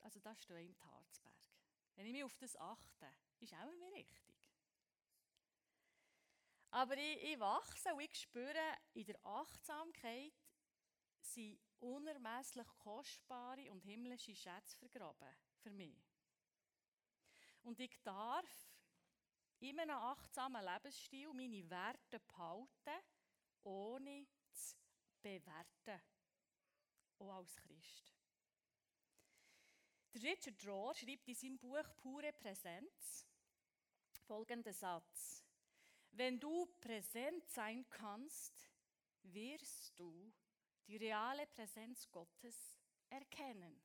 Also 0.00 0.18
das 0.18 0.42
steht 0.42 0.66
im 0.66 0.84
Harzberg. 0.84 1.32
Wenn 1.94 2.06
ich 2.06 2.12
mich 2.12 2.24
auf 2.24 2.38
das 2.38 2.56
achte, 2.56 3.06
ist 3.38 3.54
auch 3.54 3.70
immer 3.70 3.92
richtig. 3.92 4.34
Aber 6.70 6.96
ich, 6.96 7.22
ich 7.22 7.38
wachse 7.40 7.94
und 7.94 8.00
ich 8.00 8.14
spüre, 8.14 8.76
in 8.94 9.04
der 9.04 9.24
Achtsamkeit 9.24 10.32
sind 11.20 11.60
unermesslich 11.80 12.66
kostbare 12.78 13.70
und 13.70 13.82
himmlische 13.82 14.34
Schätze 14.34 14.76
vergraben 14.76 15.34
für 15.58 15.70
mich. 15.70 16.02
Und 17.62 17.78
ich 17.80 18.00
darf 18.02 18.70
in 19.60 19.78
einem 19.78 19.96
achtsamen 19.96 20.64
Lebensstil 20.64 21.32
meine 21.32 21.68
Werte 21.68 22.18
behalten, 22.20 23.04
ohne 23.62 24.26
zu 24.52 24.76
bewerten. 25.22 26.00
Auch 27.18 27.34
als 27.34 27.54
Christ. 27.56 28.14
Richard 30.14 30.66
Rohr 30.66 30.94
schreibt 30.94 31.28
in 31.28 31.34
seinem 31.34 31.58
Buch 31.58 31.84
Pure 32.00 32.32
Präsenz 32.32 33.26
folgenden 34.26 34.72
Satz. 34.72 35.44
Wenn 36.12 36.40
du 36.40 36.66
präsent 36.80 37.48
sein 37.48 37.84
kannst, 37.90 38.70
wirst 39.22 39.98
du 39.98 40.32
die 40.86 40.96
reale 40.96 41.46
Präsenz 41.46 42.10
Gottes 42.10 42.78
erkennen. 43.08 43.80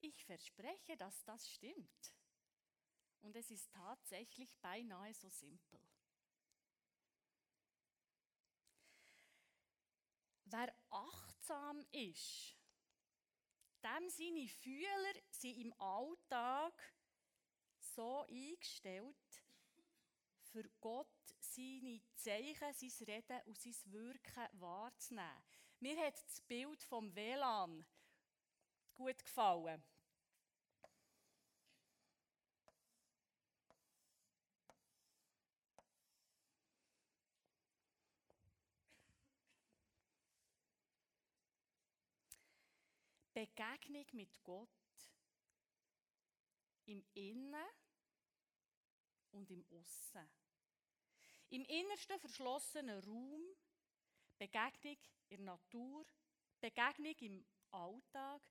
Ich 0.00 0.24
verspreche, 0.24 0.96
dass 0.96 1.24
das 1.24 1.50
stimmt. 1.50 2.14
Und 3.22 3.36
es 3.36 3.50
ist 3.50 3.70
tatsächlich 3.72 4.56
beinahe 4.60 5.14
so 5.14 5.28
simpel. 5.28 5.80
Wer 10.46 10.74
achtsam 10.90 11.84
ist, 11.92 12.56
dem 13.82 14.08
seine 14.10 14.48
Fühler 14.48 15.14
sind 15.30 15.56
im 15.58 15.72
Alltag 15.80 16.94
so 17.78 18.26
eingestellt, 18.28 19.44
für 20.52 20.68
Gott 20.80 21.06
seine 21.38 22.00
Zeichen, 22.16 22.72
sein 22.72 23.06
Reden 23.06 23.40
und 23.46 23.58
sein 23.58 23.92
Wirken 23.92 24.60
wahrzunehmen. 24.60 25.44
Mir 25.78 25.96
hat 26.04 26.14
das 26.14 26.40
Bild 26.42 26.82
vom 26.82 27.14
WLAN 27.14 27.86
gut 28.94 29.24
gefallen. 29.24 29.82
Begegnung 43.40 44.04
mit 44.12 44.44
Gott 44.44 44.68
im 46.84 47.02
Innen 47.14 47.70
und 49.30 49.50
im 49.50 49.64
Aussen. 49.70 50.30
Im 51.48 51.64
innersten 51.64 52.20
verschlossenen 52.20 53.02
Raum, 53.02 53.42
Begegnung 54.36 54.98
in 55.30 55.38
der 55.38 55.54
Natur, 55.54 56.04
Begegnung 56.60 57.14
im 57.20 57.46
Alltag. 57.70 58.42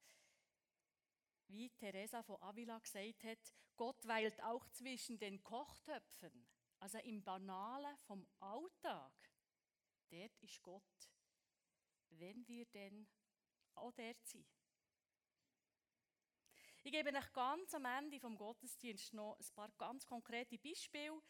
Wie 1.49 1.69
Teresa 1.69 2.23
von 2.23 2.41
Avila 2.41 2.79
gesagt 2.79 3.23
hat, 3.25 3.53
Gott 3.75 4.07
weilt 4.07 4.41
auch 4.41 4.67
zwischen 4.69 5.19
den 5.19 5.43
Kochtöpfen, 5.43 6.47
also 6.79 6.97
im 6.97 7.23
Banalen 7.23 7.95
vom 8.07 8.27
Alltag. 8.39 9.13
Dort 10.09 10.35
ist 10.39 10.63
Gott, 10.63 11.11
wenn 12.09 12.47
wir 12.47 12.65
denn 12.65 13.07
auch 13.75 13.91
dort 13.91 14.25
sind. 14.25 14.58
Ich 16.81 16.91
gebe 16.91 17.13
euch 17.13 17.33
ganz 17.33 17.73
am 17.73 17.85
Ende 17.85 18.19
vom 18.19 18.37
Gottesdienst 18.37 19.13
noch 19.13 19.37
ein 19.37 19.45
paar 19.53 19.69
ganz 19.77 20.05
konkrete 20.05 20.57
Beispiele, 20.57 21.21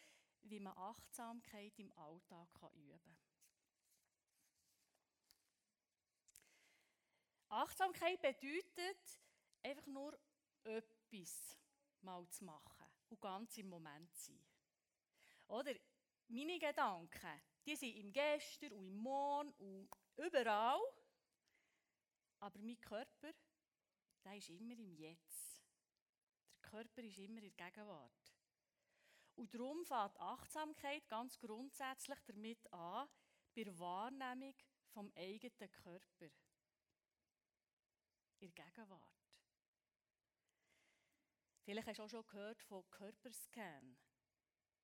wie 0.43 0.59
man 0.59 0.77
Achtsamkeit 0.77 1.77
im 1.79 1.91
Alltag 1.93 2.49
üben 2.75 2.99
kann. 2.99 3.17
Achtsamkeit 7.49 8.21
bedeutet 8.21 9.19
einfach 9.63 9.87
nur 9.87 10.19
etwas 10.63 11.57
mal 12.01 12.27
zu 12.29 12.45
machen 12.45 12.85
und 13.09 13.19
ganz 13.19 13.57
im 13.57 13.69
Moment 13.69 14.15
zu 14.15 14.31
sein. 14.31 14.45
Oder 15.47 15.73
meine 16.27 16.59
Gedanken, 16.59 17.41
die 17.65 17.75
sind 17.75 17.95
im 17.95 18.13
Gestern 18.13 18.73
und 18.73 18.87
im 18.87 18.97
Morgen 18.97 19.51
und 19.53 19.89
überall. 20.17 20.79
Aber 22.39 22.59
mein 22.59 22.79
Körper, 22.79 23.33
der 24.29 24.37
ist 24.37 24.49
immer 24.49 24.77
im 24.77 24.93
Jetzt. 24.93 25.63
Der 26.53 26.69
Körper 26.69 27.01
ist 27.01 27.17
immer 27.17 27.41
in 27.41 27.51
der 27.55 27.71
Gegenwart. 27.71 28.35
Und 29.35 29.53
darum 29.53 29.83
fängt 29.85 30.19
Achtsamkeit 30.19 31.07
ganz 31.07 31.39
grundsätzlich 31.39 32.19
damit 32.27 32.71
an, 32.71 33.07
bei 33.55 33.63
der 33.63 33.79
Wahrnehmung 33.79 34.53
vom 34.89 35.11
eigenen 35.15 35.71
Körper. 35.71 36.29
In 38.39 38.53
der 38.53 38.65
Gegenwart. 38.65 39.19
Vielleicht 41.63 41.87
hast 41.87 41.97
du 41.99 42.03
auch 42.03 42.09
schon 42.09 42.27
gehört 42.27 42.61
von 42.63 42.89
Körperscan. 42.89 43.97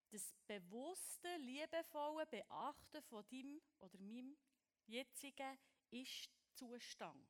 Das 0.09 0.33
bewusste, 0.47 1.35
liebevolle 1.37 2.25
Beachten 2.27 3.03
von 3.03 3.25
deinem 3.29 3.61
oder 3.79 3.99
meinem 3.99 4.37
jetzigen 4.85 5.57
Ist-Zustand 5.91 7.27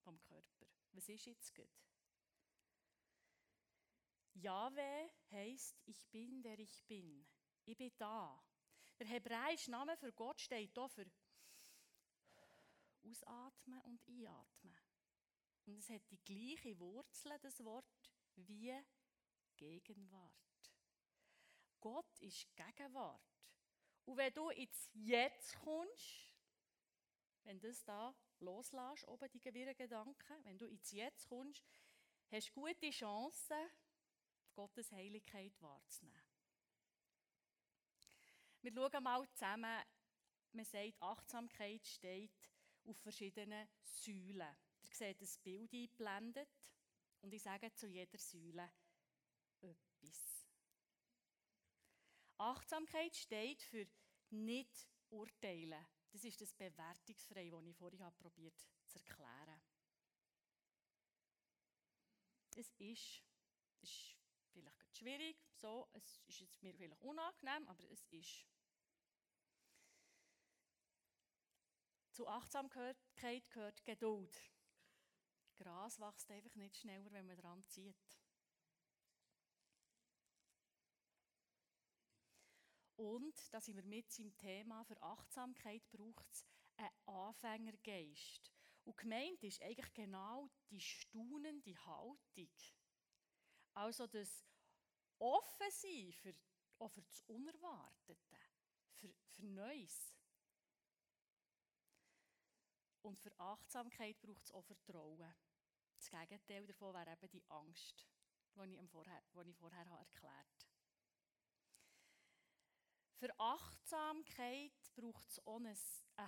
vom 0.00 0.20
Körper. 0.20 0.57
Was 0.98 1.08
ist 1.08 1.26
jetzt 1.26 1.54
gut? 1.54 1.70
Jahwe 4.34 5.12
heißt, 5.30 5.80
ich 5.84 6.08
bin, 6.08 6.42
der 6.42 6.58
ich 6.58 6.84
bin. 6.88 7.24
Ich 7.64 7.76
bin 7.76 7.92
da. 7.98 8.44
Der 8.98 9.06
hebräische 9.06 9.70
Name 9.70 9.96
für 9.96 10.12
Gott 10.12 10.40
steht 10.40 10.74
hier 10.74 10.88
für 10.88 11.08
Ausatmen 13.04 13.80
und 13.82 14.08
Einatmen. 14.08 14.76
Und 15.66 15.78
es 15.78 15.88
hat 15.88 16.02
die 16.10 16.18
gleiche 16.24 16.76
Wurzel, 16.80 17.38
das 17.42 17.62
Wort, 17.64 17.86
wie 18.34 18.74
Gegenwart. 19.56 20.72
Gott 21.78 22.18
ist 22.18 22.56
Gegenwart. 22.56 23.22
Und 24.04 24.16
wenn 24.16 24.34
du 24.34 24.50
ins 24.50 24.90
Jetzt 24.94 25.60
kommst, 25.60 26.34
wenn 27.44 27.60
das 27.60 27.84
da 27.84 28.12
loslässt, 28.40 29.06
oben 29.06 29.30
die 29.30 29.40
gewirren 29.40 29.76
Gedanken, 29.76 30.44
wenn 30.44 30.58
du 30.58 30.66
ins 30.66 30.92
Jetzt 30.92 31.28
kommst, 31.28 31.64
hast 32.30 32.48
du 32.48 32.60
gute 32.60 32.90
Chancen, 32.90 33.70
Gottes 34.54 34.90
Heiligkeit 34.92 35.60
wahrzunehmen. 35.62 36.22
Wir 38.60 38.72
schauen 38.72 39.02
mal 39.02 39.28
zusammen, 39.34 39.82
man 40.52 40.64
sagt, 40.64 41.00
Achtsamkeit 41.00 41.86
steht 41.86 42.32
auf 42.84 42.96
verschiedenen 42.98 43.68
Säulen. 43.84 44.56
Ihr 44.82 44.94
seht 44.94 45.20
das 45.20 45.38
Bild 45.38 45.72
eingeblendet 45.72 46.48
und 47.20 47.32
ich 47.32 47.42
sage 47.42 47.72
zu 47.74 47.86
jeder 47.86 48.18
Säule 48.18 48.68
etwas. 49.60 50.46
Achtsamkeit 52.38 53.16
steht 53.16 53.62
für 53.62 53.86
nicht 54.30 54.88
urteilen. 55.10 55.86
Das 56.10 56.24
ist 56.24 56.40
das 56.40 56.54
Bewertungsfrei, 56.54 57.50
das 57.50 57.64
ich 57.64 57.76
vorhin 57.76 58.12
probiert 58.18 58.58
zu 58.86 58.98
erklären. 58.98 59.60
Es 62.56 62.72
ist, 62.78 63.22
es 63.82 63.90
ist 63.90 64.16
vielleicht 64.52 64.96
schwierig, 64.96 65.36
so, 65.54 65.88
es 65.92 66.20
ist 66.26 66.40
jetzt 66.40 66.62
mir 66.62 66.74
vielleicht 66.74 67.00
unangenehm, 67.00 67.68
aber 67.68 67.84
es 67.90 68.04
ist. 68.06 68.46
Zu 72.10 72.26
Achtsamkeit 72.26 72.96
gehört 73.14 73.84
Geduld. 73.84 74.42
Gras 75.54 76.00
wächst 76.00 76.30
einfach 76.30 76.54
nicht 76.56 76.76
schneller, 76.76 77.12
wenn 77.12 77.26
man 77.26 77.36
dran 77.36 77.64
zieht. 77.66 78.18
Und, 82.98 83.54
da 83.54 83.60
sind 83.60 83.76
wir 83.76 83.84
mit 83.84 84.18
im 84.18 84.36
Thema, 84.36 84.82
für 84.84 85.00
Achtsamkeit 85.00 85.88
braucht 85.92 86.28
es 86.32 86.44
einen 86.76 86.90
Anfängergeist. 87.06 88.52
Und 88.84 88.96
gemeint 88.96 89.40
ist 89.44 89.62
eigentlich 89.62 89.94
genau 89.94 90.50
die 90.68 90.80
staunende 90.80 91.76
Haltung. 91.86 92.50
Also 93.74 94.08
das 94.08 94.44
Offensein 95.20 96.12
für, 96.12 96.34
auch 96.80 96.90
für 96.90 97.02
das 97.02 97.22
Unerwartete, 97.28 98.36
für, 98.94 99.14
für 99.30 99.46
Neues. 99.46 100.16
Und 103.02 103.20
für 103.20 103.38
Achtsamkeit 103.38 104.20
braucht 104.20 104.44
es 104.44 104.50
auch 104.50 104.64
Vertrauen. 104.64 105.34
Das 105.96 106.10
Gegenteil 106.10 106.66
davon 106.66 106.94
wäre 106.94 107.12
eben 107.12 107.30
die 107.30 107.44
Angst, 107.48 108.08
die 108.56 108.74
ich 108.74 108.90
vorher, 108.90 109.22
die 109.34 109.50
ich 109.50 109.56
vorher 109.56 109.86
erklärt 109.86 110.24
habe. 110.24 110.67
Für 113.18 113.34
Achtsamkeit 113.40 114.72
braucht 114.94 115.28
es 115.28 115.44
auch 115.44 115.56
eine, 115.56 115.74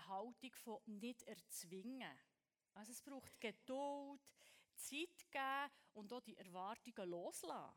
Haltung 0.08 0.52
von 0.54 0.80
nicht 0.86 1.22
erzwingen. 1.22 2.18
Also 2.74 2.90
es 2.90 3.00
braucht 3.00 3.40
Geduld, 3.40 4.20
Zeit 4.74 5.30
geben 5.30 5.70
und 5.92 6.12
auch 6.12 6.20
die 6.20 6.36
Erwartungen 6.36 7.08
loslassen. 7.08 7.76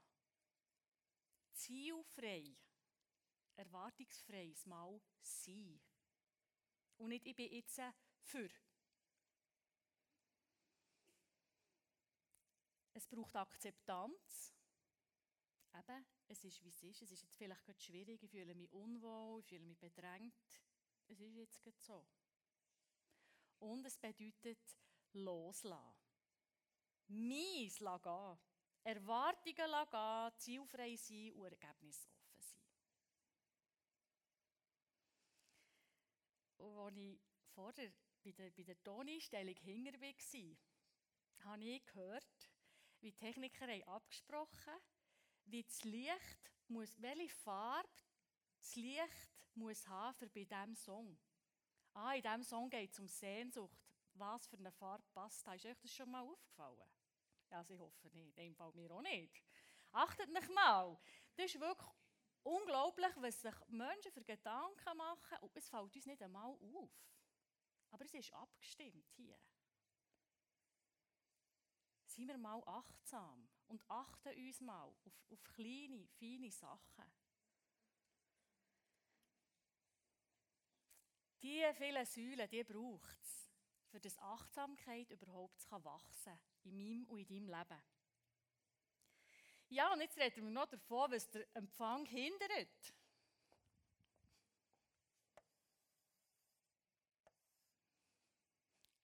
Zielfrei, 1.53 2.55
erwartungsfreies 3.55 4.65
Mal 4.65 4.99
sein. 5.21 5.79
Und 6.97 7.09
nicht, 7.09 7.27
ich 7.27 7.35
bin 7.35 7.51
jetzt 7.51 7.79
für. 8.21 8.49
Es 12.93 13.07
braucht 13.07 13.35
Akzeptanz. 13.35 14.55
Eben, 15.75 16.05
es 16.27 16.43
ist, 16.43 16.63
wie 16.63 16.69
es 16.69 16.83
ist. 16.83 17.01
Es 17.01 17.11
ist 17.11 17.23
jetzt 17.23 17.35
vielleicht 17.35 17.63
gerade 17.63 17.79
schwierig, 17.79 18.21
ich 18.23 18.29
fühle 18.29 18.55
mich 18.55 18.71
unwohl, 18.71 19.39
ich 19.39 19.45
fühle 19.45 19.65
mich 19.65 19.77
bedrängt. 19.77 20.33
Es 21.07 21.19
ist 21.19 21.35
jetzt 21.35 21.61
gerade 21.61 21.79
so. 21.79 22.07
Und 23.59 23.85
es 23.85 23.97
bedeutet 23.97 24.59
loslassen. 25.13 26.13
Mies 27.07 27.79
gehen. 27.79 28.39
Erwartungen 28.85 29.55
gehen, 29.55 30.37
zielfrei 30.37 30.95
sein 30.95 31.33
und 31.33 31.45
ergebnisoffen 31.45 32.41
sein. 32.41 32.63
Und 36.57 36.79
als 36.79 36.97
ich 36.97 37.19
vorher 37.53 37.93
bei 38.23 38.31
der, 38.31 38.51
bei 38.51 38.63
der 38.63 38.83
Toneinstellung 38.83 39.55
hinter 39.55 39.99
war, 39.99 40.57
habe 41.45 41.63
ich 41.63 41.85
gehört, 41.85 42.51
wie 42.99 43.11
die 43.11 43.17
Techniker 43.17 43.67
haben 43.67 43.83
abgesprochen 43.83 44.73
wie 45.45 45.63
das 45.63 45.83
Licht 45.83 46.51
muss, 46.67 47.01
welche 47.01 47.29
Farbe 47.29 47.89
das 48.59 48.75
Licht 48.75 49.33
muss 49.55 49.87
haben 49.87 50.15
für 50.15 50.29
bei 50.29 50.43
diesem 50.43 50.75
Song. 50.75 51.17
Ah, 51.93 52.13
in 52.13 52.21
diesem 52.21 52.43
Song 52.43 52.69
geht 52.69 52.91
es 52.91 52.99
um 52.99 53.07
Sehnsucht. 53.07 53.77
Was 54.15 54.47
für 54.47 54.57
eine 54.57 54.71
Farbe 54.71 55.03
passt 55.13 55.45
da? 55.45 55.53
Ist 55.53 55.65
euch 55.65 55.77
das 55.79 55.91
schon 55.91 56.09
mal 56.09 56.21
aufgefallen? 56.21 56.89
Also 57.49 57.73
ich 57.73 57.79
hoffe 57.79 58.07
nicht, 58.09 58.15
in 58.15 58.35
dem 58.35 58.55
Fall 58.55 58.71
mir 58.73 58.91
auch 58.91 59.01
nicht. 59.01 59.43
Achtet 59.91 60.29
nicht 60.29 60.49
mal. 60.53 60.99
Das 61.35 61.45
ist 61.45 61.59
wirklich 61.59 61.89
unglaublich, 62.43 63.11
was 63.17 63.41
sich 63.41 63.55
Menschen 63.67 64.11
für 64.11 64.23
Gedanken 64.23 64.97
machen 64.97 65.37
und 65.41 65.55
es 65.55 65.69
fällt 65.69 65.95
uns 65.95 66.05
nicht 66.05 66.21
einmal 66.21 66.51
auf. 66.51 66.91
Aber 67.91 68.05
es 68.05 68.13
ist 68.13 68.33
abgestimmt 68.33 69.07
hier. 69.15 69.39
Seien 72.05 72.27
wir 72.27 72.37
mal 72.37 72.61
achtsam 72.65 73.49
und 73.73 73.89
achten 73.89 74.37
uns 74.37 74.61
mal 74.61 74.83
auf, 74.83 74.95
auf 75.31 75.43
kleine, 75.43 76.05
feine 76.19 76.51
Sachen. 76.51 77.11
Diese 81.41 81.73
vielen 81.73 82.05
Säulen, 82.05 82.49
die 82.51 82.63
braucht 82.63 83.19
es, 83.23 83.51
für 83.87 83.99
das 83.99 84.17
Achtsamkeit 84.19 85.09
überhaupt 85.09 85.59
zu 85.59 85.83
wachsen 85.83 86.39
in 86.65 86.75
meinem 86.75 87.05
und 87.07 87.17
in 87.17 87.27
deinem 87.27 87.49
Leben. 87.49 87.81
Ja, 89.69 89.91
und 89.91 90.01
jetzt 90.01 90.19
reden 90.19 90.45
wir 90.45 90.51
noch 90.51 90.67
davon, 90.67 91.11
was 91.11 91.27
der 91.31 91.47
Empfang 91.55 92.05
hindert. 92.05 92.93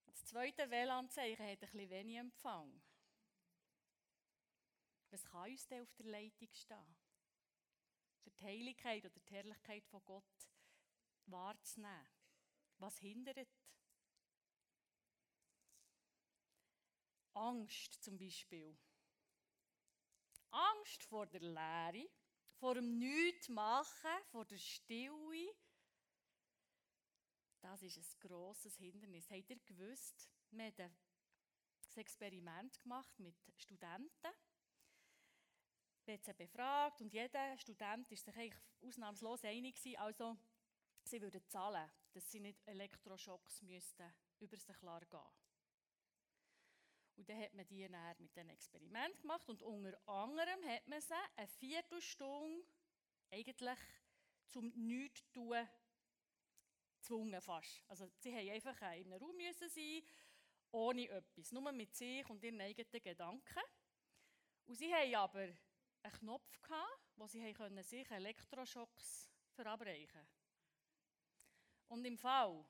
Das 0.05 0.25
zweite 0.25 0.69
WLAN-Zeichen 0.69 1.43
hat 1.43 1.49
ein 1.53 1.59
bisschen 1.59 1.89
wenig 1.89 2.17
Empfang. 2.17 2.79
Was 5.11 5.25
kann 5.25 5.49
uns 5.49 5.67
denn 5.67 5.81
auf 5.81 5.93
der 5.93 6.05
Leitung 6.05 6.49
stehen? 6.53 6.97
Für 8.21 8.29
die 8.31 8.43
Heiligkeit 8.43 9.05
oder 9.05 9.19
die 9.19 9.33
Herrlichkeit 9.33 9.85
von 9.85 10.03
Gott 10.05 10.49
wahrzunehmen. 11.25 12.07
Was 12.77 12.97
hindert? 12.99 13.47
Angst 17.33 18.03
zum 18.03 18.17
Beispiel. 18.17 18.77
Angst 20.51 21.03
vor 21.03 21.27
der 21.27 21.41
Leere, 21.41 22.09
vor 22.59 22.75
dem 22.75 22.97
Nichtmachen, 22.97 24.23
vor 24.31 24.45
der 24.45 24.57
Stille. 24.57 25.55
Das 27.61 27.83
ist 27.83 27.97
ein 27.97 28.27
grosses 28.27 28.77
Hindernis. 28.77 29.29
Habt 29.29 29.49
ihr 29.49 29.59
gewusst, 29.59 30.29
wir 30.51 30.65
haben 30.65 30.81
ein 30.81 30.95
Experiment 31.95 32.79
gemacht 32.81 33.19
mit 33.19 33.35
Studenten. 33.57 34.33
Sie 36.17 36.33
befragt 36.33 37.01
und 37.01 37.13
jeder 37.13 37.55
Student 37.59 38.11
ist 38.11 38.25
sich 38.25 38.35
eigentlich 38.35 38.63
ausnahmslos 38.81 39.43
einig 39.43 39.75
gewesen, 39.75 39.99
also 39.99 40.35
sie 41.03 41.21
würden 41.21 41.47
zahlen, 41.47 41.87
dass 42.13 42.31
sie 42.31 42.39
nicht 42.39 42.59
Elektroschocks 42.65 43.61
müssten 43.61 44.11
über 44.39 44.57
sich 44.57 44.79
gehen. 44.79 45.19
Und 47.15 47.29
dann 47.29 47.39
hat 47.39 47.53
man 47.53 47.67
die 47.67 47.87
dann 47.87 48.15
mit 48.17 48.35
einem 48.35 48.49
Experiment 48.49 49.21
gemacht 49.21 49.47
und 49.49 49.61
unter 49.61 49.99
anderem 50.07 50.65
hat 50.65 50.87
man 50.87 50.99
sie 50.99 51.13
eine 51.35 51.47
Viertelstunde 51.47 52.65
eigentlich 53.29 53.79
zum 54.47 54.69
Nichtstun 54.69 55.67
gezwungen 56.95 57.39
fast. 57.39 57.83
Also 57.87 58.09
sie 58.17 58.33
haben 58.33 58.49
einfach 58.49 58.81
in 58.95 59.13
einem 59.13 59.13
Raum 59.13 59.37
sein, 59.53 60.01
ohne 60.71 61.07
etwas, 61.07 61.51
nur 61.51 61.71
mit 61.71 61.93
sich 61.93 62.27
und 62.29 62.43
ihren 62.43 62.61
eigenen 62.61 63.03
Gedanken. 63.03 63.63
Und 64.65 64.75
sie 64.75 64.91
haben 64.91 65.15
aber 65.15 65.49
einen 66.03 66.13
Knopf 66.13 66.61
gehabt, 66.61 66.99
wo 67.15 67.27
sie 67.27 67.53
können 67.53 67.83
sich 67.83 68.09
Elektroschocks 68.09 69.29
verabreichen 69.55 70.07
konnten. 70.11 70.27
Und 71.89 72.05
im 72.05 72.17
Fall 72.17 72.65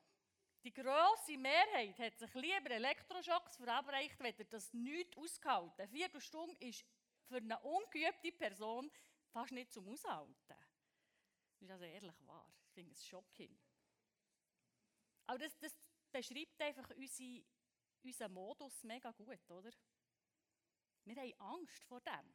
die 0.63 0.74
grosse 0.74 1.38
Mehrheit 1.38 1.98
hat 2.00 2.18
sich 2.18 2.34
lieber 2.34 2.72
Elektroschocks 2.72 3.56
verabreicht, 3.56 4.20
wenn 4.20 4.38
er 4.38 4.46
das 4.46 4.74
nicht 4.74 5.15
ausgehalten. 5.15 5.82
Eine 5.82 5.88
Viertelstunde 5.88 6.56
ist 6.60 6.86
für 7.28 7.38
eine 7.38 7.60
ungeübte 7.62 8.32
Person 8.34 8.92
fast 9.30 9.54
nicht 9.54 9.72
zum 9.72 9.88
Aushalten. 9.88 10.36
Das 10.48 11.62
ist 11.62 11.72
also 11.72 11.86
ehrlich 11.86 12.28
wahr. 12.28 12.52
Ich 12.68 12.74
finde 12.74 12.92
es 12.92 13.06
shocking. 13.06 13.58
Aber 15.28 15.39
das, 15.39 15.58
das 15.60 15.78
beschreibt 16.12 16.62
einfach 16.62 16.89
unsere, 16.98 17.44
unseren 18.04 18.34
Modus 18.34 18.84
mega 18.84 19.12
gut, 19.12 19.50
oder? 19.52 19.72
Wir 21.06 21.15
haben 21.15 21.39
Angst 21.39 21.84
vor 21.86 22.02
dem. 22.02 22.34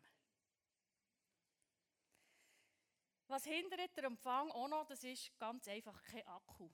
Was 3.27 3.45
hindert 3.45 3.97
der 3.97 4.05
Empfang 4.05 4.51
auch 4.51 4.69
noch, 4.69 4.87
das 4.87 5.03
ist 5.03 5.37
ganz 5.39 5.67
einfach 5.69 6.03
kein 6.03 6.27
Akku. 6.27 6.71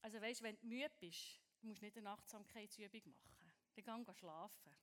Also 0.00 0.20
weißt, 0.20 0.42
wenn 0.42 0.58
du 0.60 0.66
müde 0.66 0.90
bist, 0.98 1.40
du 1.60 1.66
musst 1.66 1.82
nicht 1.82 1.96
eine 1.96 2.10
Achtsamkeitsübung 2.10 3.02
machen. 3.06 3.52
Dann 3.84 4.04
geh 4.04 4.14
schlafen. 4.14 4.76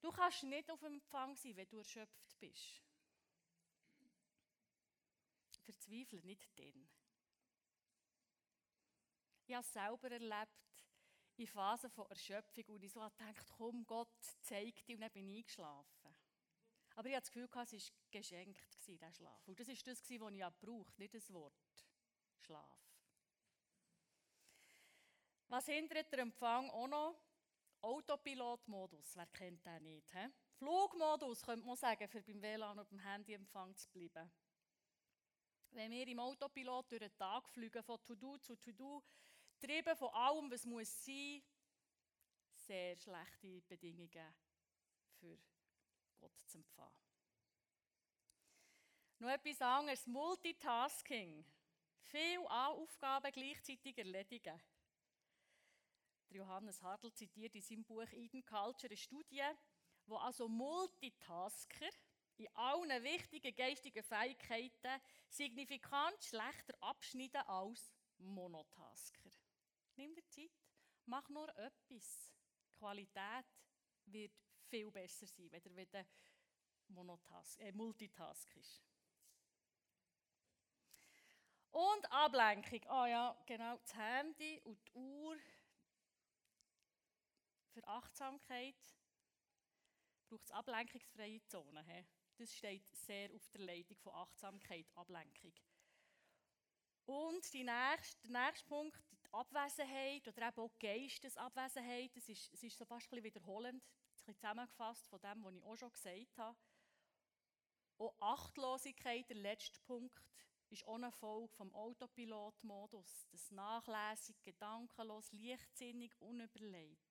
Du 0.00 0.10
kannst 0.10 0.42
nicht 0.44 0.70
auf 0.70 0.82
Empfang 0.82 1.36
sein, 1.36 1.56
wenn 1.56 1.68
du 1.68 1.78
erschöpft 1.78 2.38
bist. 2.38 2.82
Verzweifle 5.62 6.20
nicht 6.22 6.58
dann. 6.58 6.88
Ich 9.46 9.54
habe 9.54 9.64
es 9.64 9.72
selber 9.72 10.10
erlebt, 10.10 10.50
in 11.36 11.46
Phasen 11.46 11.90
von 11.90 12.08
Erschöpfung, 12.08 12.64
wo 12.68 12.76
ich 12.76 12.92
so 12.92 13.00
gedacht 13.00 13.46
komm 13.56 13.84
Gott, 13.86 14.08
zeig 14.42 14.84
dir, 14.86 14.94
und 14.94 15.00
dann 15.00 15.10
bin 15.10 15.28
ich 15.28 15.38
eingeschlafen. 15.38 15.99
Aber 16.96 17.08
ich 17.08 17.14
hatte 17.14 17.22
das 17.22 17.32
Gefühl, 17.32 17.48
es 17.52 17.72
war 17.72 17.94
geschenkt, 18.10 18.86
dieser 18.86 19.12
Schlaf. 19.12 19.46
Und 19.48 19.58
das 19.58 19.68
war 19.68 19.74
das, 19.74 19.86
was 19.86 20.10
ich 20.10 20.18
brauchte, 20.60 20.98
nicht 20.98 21.14
das 21.14 21.32
Wort 21.32 21.54
Schlaf. 22.38 22.80
Was 25.48 25.66
hindert 25.66 26.12
der 26.12 26.20
Empfang 26.20 26.70
auch 26.70 26.86
noch? 26.86 27.20
Autopilot-Modus, 27.82 29.16
wer 29.16 29.26
kennt 29.26 29.64
den 29.64 29.82
nicht? 29.82 30.12
He? 30.12 30.28
Flugmodus 30.58 31.42
könnte 31.42 31.66
man 31.66 31.76
sagen, 31.76 32.06
für 32.08 32.22
beim 32.22 32.42
WLAN 32.42 32.78
und 32.78 32.88
beim 32.90 32.98
Handyempfang 32.98 33.74
zu 33.74 33.88
bleiben. 33.90 34.30
Wenn 35.70 35.90
wir 35.90 36.06
im 36.06 36.18
Autopilot 36.18 36.90
durch 36.90 37.00
den 37.00 37.16
Tag 37.16 37.48
fliegen, 37.48 37.82
von 37.82 38.04
To-Do 38.04 38.38
zu 38.38 38.56
To-Do, 38.56 39.02
getrieben 39.58 39.96
von 39.96 40.10
allem, 40.10 40.50
was 40.50 40.66
muss 40.66 41.04
sein, 41.04 41.42
sehr 42.52 42.96
schlechte 42.96 43.62
Bedingungen 43.62 44.34
für 45.18 45.38
Gott 46.20 46.38
zu 46.46 46.58
empfangen. 46.58 47.00
Noch 49.18 49.30
etwas 49.30 49.60
anderes, 49.60 50.06
Multitasking. 50.06 51.44
Viele 52.02 52.50
Aufgaben 52.50 53.32
gleichzeitig 53.32 53.96
erledigen. 53.98 54.60
Johannes 56.30 56.80
Hartl 56.82 57.12
zitiert 57.12 57.54
in 57.54 57.62
seinem 57.62 57.84
Buch 57.84 58.10
Eden 58.12 58.44
Culture 58.44 58.88
eine 58.88 58.96
Studie, 58.96 59.44
wo 60.06 60.16
also 60.16 60.48
Multitasker 60.48 61.90
in 62.36 62.48
allen 62.54 63.02
wichtigen 63.02 63.54
geistigen 63.54 64.02
Fähigkeiten 64.02 65.00
signifikant 65.28 66.22
schlechter 66.22 66.74
abschneiden 66.80 67.42
als 67.42 67.92
Monotasker. 68.18 69.30
Nimm 69.96 70.14
dir 70.14 70.26
Zeit, 70.28 70.50
mach 71.04 71.28
nur 71.28 71.48
etwas. 71.58 72.32
Qualität 72.78 73.46
wird 74.06 74.32
viel 74.70 74.90
besser 74.90 75.26
sein, 75.26 75.50
wenn 75.50 75.62
du 75.62 76.06
Monotask, 76.88 77.60
äh, 77.60 77.72
Multitask 77.72 78.56
ist. 78.56 78.82
Und 81.70 82.10
Ablenkung. 82.10 82.80
Ah 82.88 83.06
ja, 83.06 83.42
genau, 83.46 83.76
das 83.76 83.94
Handy 83.94 84.60
und 84.64 84.84
die 84.86 84.92
Uhr 84.94 85.36
für 87.72 87.86
Achtsamkeit 87.86 88.74
braucht 90.28 90.44
es 90.44 90.50
ablenkungsfreie 90.50 91.44
Zonen. 91.46 92.06
Das 92.36 92.56
steht 92.56 92.88
sehr 92.88 93.32
auf 93.34 93.48
der 93.50 93.60
Leitung 93.60 93.96
von 93.98 94.14
Achtsamkeit, 94.14 94.86
Ablenkung. 94.96 95.52
Und 97.04 97.52
die 97.52 97.64
nächste, 97.64 98.28
der 98.28 98.46
nächste 98.46 98.66
Punkt, 98.66 98.98
Abwesenheit 99.32 100.26
oder 100.28 100.48
eben 100.48 100.60
auch 100.60 100.78
Geistesabwesenheit, 100.78 102.14
das 102.16 102.28
ist, 102.28 102.52
es 102.52 102.62
ist 102.62 102.76
so 102.76 102.84
fast 102.84 103.06
ein 103.06 103.10
bisschen 103.10 103.24
wiederholend, 103.24 103.82
ein 103.82 104.14
bisschen 104.14 104.34
zusammengefasst 104.36 105.06
von 105.08 105.20
dem, 105.20 105.44
was 105.44 105.54
ich 105.54 105.62
auch 105.62 105.76
schon 105.76 105.92
gesagt 105.92 106.38
habe. 106.38 106.58
Auch 107.98 108.14
Achtlosigkeit, 108.20 109.28
der 109.28 109.36
letzte 109.36 109.80
Punkt, 109.80 110.22
ist 110.70 110.86
auch 110.86 110.94
eine 110.94 111.10
Folge 111.12 111.52
vom 111.54 111.74
Autopilot-Modus. 111.74 113.26
Das 113.30 113.50
nachlässig, 113.50 114.40
gedankenlos, 114.42 115.32
leichtsinnig, 115.32 116.12
unüberlegt. 116.20 117.10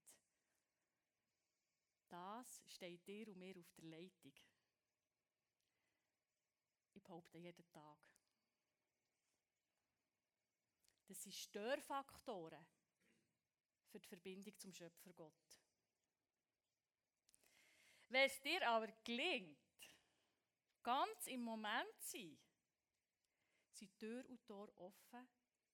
Das 2.08 2.63
steht 2.67 3.05
dir 3.05 3.27
und 3.27 3.38
mir 3.38 3.55
auf 3.58 3.71
der 3.73 3.84
Leitung. 3.84 4.34
Ich 6.93 7.03
behaupte 7.03 7.38
jeden 7.38 7.67
Tag. 7.67 8.18
Das 11.10 11.24
sind 11.24 11.34
Störfaktoren 11.34 12.67
für 13.88 14.00
die 14.00 14.08
Verbindung 14.08 14.56
zum 14.60 14.72
Schöpfer 14.72 15.12
Gott. 15.13 15.63
Wenn 18.10 18.28
es 18.28 18.39
dir 18.41 18.67
aber 18.69 18.88
gelingt, 19.04 19.58
ganz 20.84 21.26
im 21.26 21.41
Moment 21.41 22.00
zu 22.00 22.12
sein, 22.12 22.39
sind 23.72 23.98
Tür 23.98 24.24
und 24.30 24.45
Tor 24.45 24.72
offen, 24.78 25.28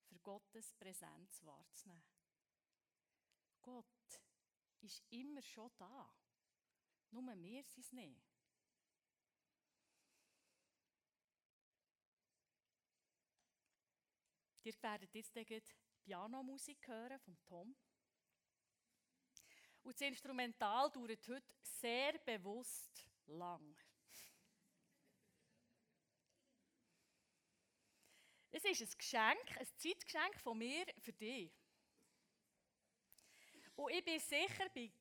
für 0.06 0.19
Gottes 0.19 0.74
Präsenz 0.76 1.43
wahrzunehmen. 1.43 2.08
Gott 3.62 4.21
ist 4.80 5.04
immer 5.10 5.41
schon 5.41 5.71
da. 5.78 6.15
Nur 7.12 7.24
wir 7.24 7.63
sind 7.63 7.84
es 7.84 7.91
nicht. 7.91 8.35
Ihr 14.65 14.73
werdet 14.82 15.13
jetzt 15.13 15.75
Pianomusik 15.99 16.88
hören 16.88 17.19
von 17.19 17.38
Tom. 17.45 17.75
Und 19.84 19.93
das 19.93 20.01
Instrumental 20.01 20.89
dauert 20.89 21.28
heute 21.28 21.43
sehr 21.62 22.17
bewusst 22.17 23.08
lang. 23.28 23.78
Es 28.49 28.65
ist 28.65 28.82
ein 28.82 28.97
Geschenk, 28.97 29.58
ein 29.60 29.67
Zeitgeschenk 29.78 30.39
von 30.39 30.58
mir 30.58 30.88
für 30.97 31.13
dich. 31.13 31.51
Und 33.75 33.91
ich 33.91 34.04
bin 34.04 34.19
sicher, 34.19 34.67
bei, 34.73 34.91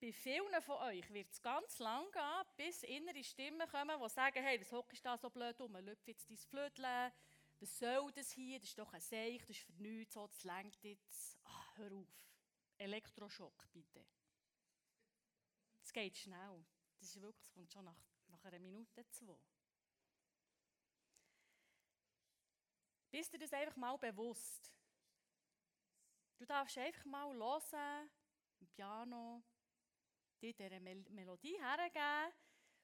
bei 0.00 0.12
vielen 0.12 0.62
von 0.62 0.76
euch 0.82 1.12
wird 1.12 1.32
es 1.32 1.42
ganz 1.42 1.80
lang 1.80 2.08
gehen, 2.12 2.46
bis 2.56 2.84
innere 2.84 3.24
Stimmen 3.24 3.68
kommen, 3.68 4.00
die 4.00 4.08
sagen, 4.08 4.44
hey, 4.44 4.60
was 4.60 4.70
hockst 4.70 5.04
du 5.04 5.08
da 5.08 5.18
so 5.18 5.30
blöd 5.30 5.60
um? 5.60 5.74
Löpf 5.78 6.06
jetzt 6.06 6.30
dein 6.30 6.36
Flötchen. 6.36 7.12
Was 7.60 7.78
soll 7.78 8.10
das 8.12 8.32
hier? 8.32 8.58
Das 8.58 8.70
ist 8.70 8.78
doch 8.78 8.92
ein 8.92 9.00
Seich, 9.00 9.40
das 9.42 9.50
ist 9.50 9.60
für 9.60 9.72
nichts, 9.74 10.14
so, 10.14 10.26
das 10.26 10.44
lenkt 10.44 10.82
jetzt. 10.82 11.38
Ah, 11.44 11.76
hör 11.76 11.92
auf. 11.92 12.08
Elektroschock, 12.78 13.70
bitte. 13.70 14.06
Es 15.82 15.92
geht 15.92 16.16
schnell. 16.16 16.64
Das 16.98 17.08
ist 17.08 17.20
wirklich, 17.20 17.46
es 17.46 17.52
kommt 17.52 17.70
schon 17.70 17.84
nach, 17.84 18.02
nach 18.28 18.42
einer 18.44 18.58
Minute, 18.58 19.06
zwei. 19.10 19.38
Bist 23.10 23.32
du 23.34 23.38
das 23.38 23.52
einfach 23.52 23.76
mal 23.76 23.96
bewusst? 23.98 24.72
Du 26.38 26.46
darfst 26.46 26.78
einfach 26.78 27.04
mal 27.04 27.34
hören, 27.34 28.10
im 28.60 28.68
Piano, 28.68 29.42
dir 30.40 30.54
diese 30.54 30.80
Mel 30.80 31.04
Melodie 31.10 31.58
hergeben 31.58 32.32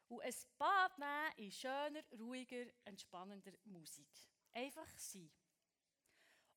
und 0.09 0.21
ein 0.21 0.35
Bad 0.59 0.99
nehmen 0.99 1.33
in 1.37 1.53
schöner, 1.53 2.03
ruhiger, 2.19 2.67
entspannender 2.85 3.53
Musik. 3.65 4.36
Einfach 4.57 4.89
sein. 4.97 5.31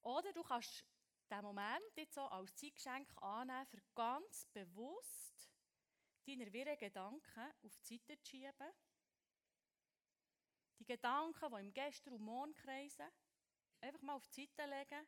Oder 0.03 0.31
du 0.31 0.41
kannst 0.41 0.85
diesen 1.29 1.43
Moment 1.43 1.97
jetzt 1.97 2.13
so 2.13 2.21
als 2.21 2.55
Zeitgeschenk 2.55 3.11
annehmen, 3.21 3.65
für 3.65 3.81
ganz 3.93 4.45
bewusst 4.53 5.51
deine 6.25 6.51
wirren 6.53 6.77
Gedanken 6.77 7.53
auf 7.61 7.77
die 7.81 7.97
Seite 7.97 8.17
zu 8.21 8.29
schieben. 8.29 8.71
Die 10.79 10.85
Gedanken, 10.85 11.51
die 11.51 11.59
im 11.59 11.73
Gestern 11.73 12.13
und 12.13 12.21
Morgen 12.21 12.53
kreisen, 12.53 13.11
einfach 13.81 14.01
mal 14.01 14.15
auf 14.15 14.29
die 14.29 14.45
Seite 14.45 14.69
legen, 14.69 15.05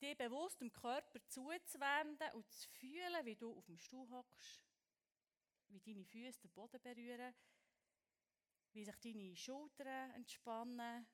dir 0.00 0.14
bewusst 0.14 0.60
dem 0.60 0.70
Körper 0.70 1.18
zuzuwenden 1.26 2.32
und 2.34 2.48
zu 2.52 2.68
fühlen, 2.68 3.26
wie 3.26 3.34
du 3.34 3.58
auf 3.58 3.66
dem 3.66 3.78
Stuhl 3.78 4.08
hockst, 4.10 4.62
wie 5.66 5.80
deine 5.80 6.04
Füße 6.04 6.42
den 6.42 6.52
Boden 6.52 6.80
berühren, 6.80 7.34
wie 8.70 8.84
sich 8.84 9.00
deine 9.00 9.34
Schultern 9.34 10.12
entspannen. 10.12 11.08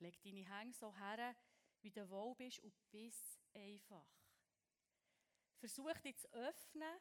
Leg 0.00 0.20
deine 0.22 0.48
Hänge 0.48 0.72
so 0.72 0.94
her, 0.96 1.36
wie 1.80 1.90
du 1.90 2.08
wohl 2.08 2.34
bist 2.36 2.60
und 2.60 2.74
bis 2.90 3.38
einfach. 3.54 4.06
Versuch 5.58 5.98
dich 6.00 6.16
zu 6.18 6.32
öffnen 6.32 6.98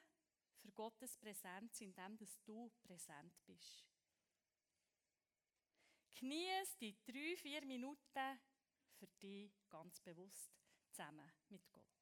für 0.58 0.72
Gottes 0.72 1.18
Präsenz, 1.18 1.80
indem 1.82 2.18
du 2.18 2.72
präsent 2.84 3.34
bist. 3.46 3.86
Genieß 6.16 6.78
die 6.78 6.98
drei, 7.06 7.36
vier 7.38 7.64
Minuten 7.66 8.40
für 8.96 9.08
dich 9.22 9.52
ganz 9.70 10.00
bewusst 10.02 10.52
zusammen 10.90 11.32
mit 11.50 11.72
Gott. 11.72 11.97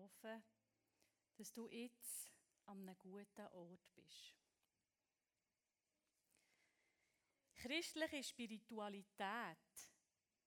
Hoffe, 0.00 0.42
dass 1.36 1.52
du 1.52 1.68
jetzt 1.68 2.32
an 2.66 2.80
einem 2.80 2.98
guten 2.98 3.46
Ort 3.52 3.94
bist. 3.94 4.34
Christliche 7.54 8.22
Spiritualität 8.22 9.58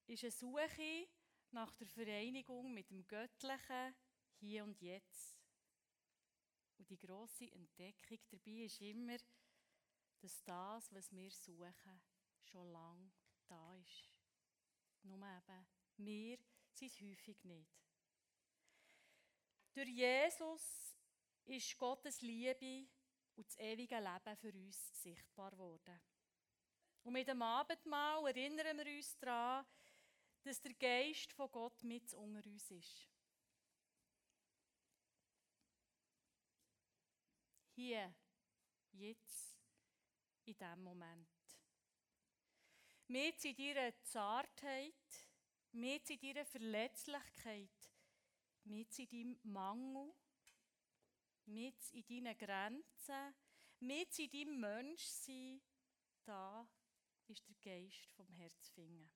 ist 0.08 0.24
eine 0.24 0.32
Suche 0.32 1.08
nach 1.52 1.76
der 1.76 1.88
Vereinigung 1.88 2.74
mit 2.74 2.90
dem 2.90 3.08
Göttlichen 3.08 3.96
hier 4.40 4.64
und 4.64 4.82
jetzt. 4.82 5.40
Und 6.78 6.90
die 6.90 6.98
große 6.98 7.52
Entdeckung 7.52 8.18
dabei 8.30 8.66
ist 8.66 8.82
immer, 8.82 9.18
dass 10.20 10.44
das, 10.44 10.92
was 10.92 11.12
wir 11.12 11.30
suchen, 11.32 12.02
schon 12.42 12.72
lange 12.72 13.12
da 13.48 13.76
ist. 13.76 14.10
Nur 15.04 15.18
eben, 15.18 15.66
wir 15.98 16.38
sind 16.72 16.92
es 16.92 17.02
häufig 17.02 17.44
nicht. 17.44 17.93
Durch 19.74 19.90
Jesus 19.90 20.96
ist 21.46 21.78
Gottes 21.78 22.22
Liebe 22.22 22.88
und 23.36 23.48
das 23.48 23.58
ewige 23.58 24.00
Leben 24.00 24.38
für 24.38 24.54
uns 24.54 25.02
sichtbar 25.02 25.52
geworden. 25.52 26.00
Und 27.04 27.14
mit 27.14 27.28
dem 27.28 27.42
Abendmahl 27.42 28.28
erinnern 28.28 28.78
wir 28.78 28.96
uns 28.96 29.18
daran, 29.18 29.66
dass 30.44 30.62
der 30.62 30.74
Geist 30.76 31.34
von 31.34 31.52
Gott 31.52 31.84
mit 31.84 32.14
unter 32.14 32.48
uns 32.48 32.70
ist. 32.70 33.10
Hier, 37.76 38.14
jetzt, 38.92 39.58
in 40.46 40.56
diesem 40.56 40.84
Moment. 40.84 41.28
Mit 43.08 43.44
in 43.44 43.56
deiner 43.56 44.04
Zartheit, 44.04 44.94
mit 45.72 46.10
in 46.10 46.20
deiner 46.20 46.46
Verletzlichkeit, 46.46 47.93
mit 48.66 48.98
in 49.00 49.08
deinem 49.10 49.40
Mangel, 49.44 50.14
mit 51.46 51.92
in 51.92 52.06
deinen 52.06 52.38
Grenzen, 52.38 53.36
mit 53.80 54.18
in 54.20 54.30
deinem 54.30 54.60
Menschsein, 54.60 55.62
da 56.24 56.68
ist 57.28 57.48
der 57.48 57.56
Geist 57.62 58.10
vom 58.16 58.30
Herzfinger. 58.30 59.10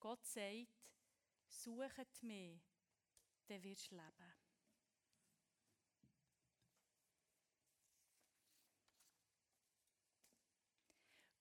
Gott 0.00 0.24
sagt, 0.24 0.92
suchet 1.48 2.22
mich, 2.22 2.60
dann 3.46 3.62
wirst 3.62 3.90
du 3.90 3.96
leben. 3.96 4.34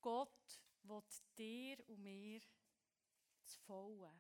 Gott 0.02 0.60
will 0.84 1.04
dir 1.38 1.90
und 1.90 2.02
mir 2.02 2.42
das 3.44 3.56
volle, 3.58 4.20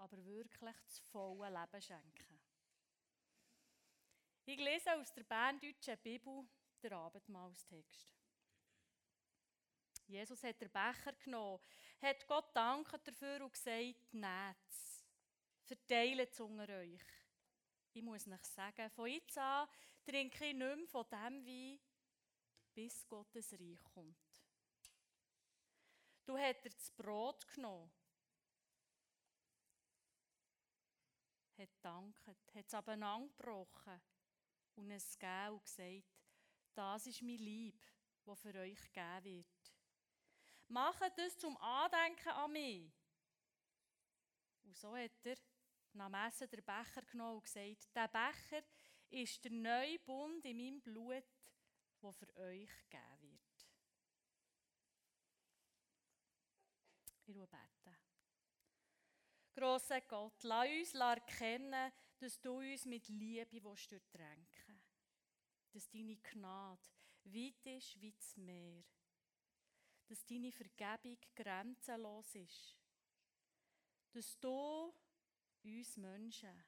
aber 0.00 0.24
wirklich 0.24 0.76
das 0.86 0.98
volle 0.98 1.50
Leben 1.50 1.82
schenken. 1.82 2.40
Ich 4.46 4.58
lese 4.58 4.94
aus 4.94 5.12
der 5.12 5.24
Berndeutschen 5.24 5.98
Bibel 5.98 6.48
den 6.82 6.92
Abendmahlstext. 6.92 8.14
Jesus 10.06 10.42
hat 10.42 10.60
den 10.60 10.70
Becher 10.70 11.12
genommen, 11.22 11.60
hat 12.00 12.26
Gott 12.26 12.56
danken 12.56 12.98
dafür 13.04 13.44
und 13.44 13.52
gesagt, 13.52 14.12
nehmt 14.12 14.56
verteilt 15.64 16.32
es 16.32 16.40
unter 16.40 16.68
euch. 16.78 17.04
Ich 17.92 18.02
muss 18.02 18.26
euch 18.26 18.44
sagen, 18.44 18.90
von 18.90 19.06
jetzt 19.06 19.38
an 19.38 19.68
trinke 20.04 20.46
ich 20.46 20.54
nicht 20.54 20.76
mehr 20.76 20.88
von 20.88 21.06
dem 21.10 21.46
Wein, 21.46 21.78
bis 22.74 23.06
Gottes 23.06 23.52
Reich 23.52 23.84
kommt. 23.94 24.16
Du 26.24 26.36
er 26.36 26.54
das 26.54 26.90
Brot 26.92 27.46
genommen, 27.54 27.92
hat 31.60 31.70
dankt, 31.82 32.26
hat 32.26 32.66
es 32.66 32.74
abeinandergebrochen 32.74 34.00
und 34.76 34.90
es 34.90 35.18
gegeben 35.18 35.54
und 35.54 35.62
gesagt, 35.64 36.04
das 36.74 37.06
ist 37.06 37.22
mein 37.22 37.36
Lieb, 37.36 37.80
das 38.24 38.40
für 38.40 38.54
euch 38.54 38.92
gegeben 38.92 39.24
wird. 39.24 39.74
Macht 40.68 41.18
das 41.18 41.36
zum 41.36 41.56
Andenken 41.58 42.28
an 42.28 42.52
mich. 42.52 42.92
Und 44.62 44.76
so 44.76 44.96
hat 44.96 45.10
er 45.24 45.36
nach 45.92 46.28
Essen 46.28 46.48
den 46.48 46.64
Becher 46.64 47.02
genommen 47.02 47.36
und 47.36 47.42
gesagt, 47.42 47.94
der 47.94 48.08
Becher 48.08 48.62
ist 49.10 49.44
der 49.44 49.52
neue 49.52 49.98
Bund 49.98 50.44
in 50.44 50.56
meinem 50.56 50.80
Blut, 50.80 51.24
der 52.02 52.12
für 52.12 52.36
euch 52.36 52.70
gegeben 52.88 53.22
wird. 53.22 53.40
Ich 57.26 57.34
will 57.34 57.46
Grosser 59.60 60.00
Gott, 60.00 60.42
lass 60.44 60.70
uns 60.70 60.94
erkennen, 60.94 61.92
dass 62.18 62.40
du 62.40 62.60
uns 62.60 62.86
mit 62.86 63.06
Liebe 63.08 63.60
durchtränken 63.60 64.80
Dass 65.70 65.86
deine 65.90 66.16
Gnade 66.16 66.80
weit 67.24 67.66
ist 67.66 68.00
wie 68.00 68.10
das 68.10 68.38
Meer. 68.38 68.82
Dass 70.06 70.24
deine 70.24 70.50
Vergebung 70.50 71.18
grenzenlos 71.34 72.34
ist. 72.36 72.74
Dass 74.12 74.40
du 74.40 74.94
uns 75.62 75.96
Menschen 75.98 76.64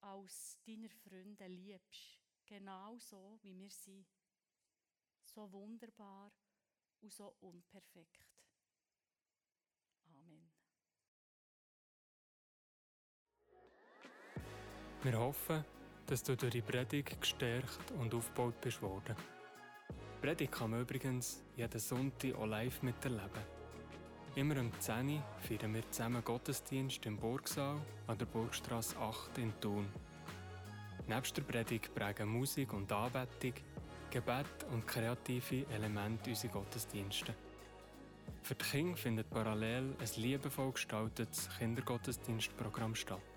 als 0.00 0.58
deiner 0.66 0.90
Freunde 0.90 1.46
liebst. 1.46 2.18
Genau 2.44 2.98
so, 2.98 3.38
wie 3.42 3.56
wir 3.56 3.70
sind. 3.70 4.04
So 5.22 5.52
wunderbar 5.52 6.32
und 7.02 7.12
so 7.12 7.36
unperfekt. 7.38 8.35
Wir 15.06 15.20
hoffen, 15.20 15.64
dass 16.06 16.24
du 16.24 16.36
durch 16.36 16.50
die 16.50 16.62
Predigt 16.62 17.20
gestärkt 17.20 17.92
und 18.00 18.12
aufgebaut 18.12 18.60
bist 18.60 18.82
worden. 18.82 19.14
Die 19.88 20.26
Predigt 20.26 20.50
kann 20.50 20.72
man 20.72 20.80
übrigens 20.80 21.44
jeden 21.54 21.78
Sonntag 21.78 22.34
auch 22.34 22.46
live 22.46 22.82
miterleben. 22.82 23.44
Immer 24.34 24.58
um 24.58 24.72
10 24.80 25.10
Uhr 25.10 25.22
feiern 25.38 25.74
wir 25.74 25.88
zusammen 25.92 26.24
Gottesdienst 26.24 27.06
im 27.06 27.18
Burgsaal 27.18 27.76
an 28.08 28.18
der 28.18 28.26
Burgstrasse 28.26 28.98
8 28.98 29.38
in 29.38 29.52
Thun. 29.60 29.86
Neben 31.06 31.34
der 31.36 31.42
Predigt 31.42 31.94
prägen 31.94 32.28
Musik 32.28 32.72
und 32.72 32.90
Anbetung, 32.90 33.54
Gebet 34.10 34.66
und 34.72 34.88
kreative 34.88 35.66
Elemente 35.72 36.30
unsere 36.30 36.52
Gottesdienste. 36.52 37.32
Für 38.42 38.56
die 38.56 38.64
Kinder 38.64 38.96
findet 38.96 39.30
parallel 39.30 39.94
ein 40.00 40.20
liebevoll 40.20 40.72
gestaltetes 40.72 41.48
Kindergottesdienstprogramm 41.60 42.96
statt. 42.96 43.35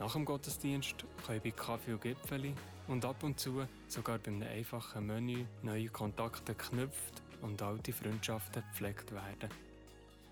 Nach 0.00 0.14
dem 0.14 0.24
Gottesdienst 0.24 1.04
können 1.26 1.42
bei 1.44 1.50
Kaffee 1.50 1.92
und 1.92 2.00
Gipfeli 2.00 2.54
und 2.88 3.04
ab 3.04 3.22
und 3.22 3.38
zu 3.38 3.66
sogar 3.86 4.18
bei 4.18 4.30
einem 4.30 4.48
einfachen 4.48 5.06
Menü 5.06 5.44
neue 5.62 5.90
Kontakte 5.90 6.54
geknüpft 6.54 7.22
und 7.42 7.60
alte 7.60 7.92
Freundschaften 7.92 8.62
gepflegt 8.62 9.12
werden. 9.12 9.50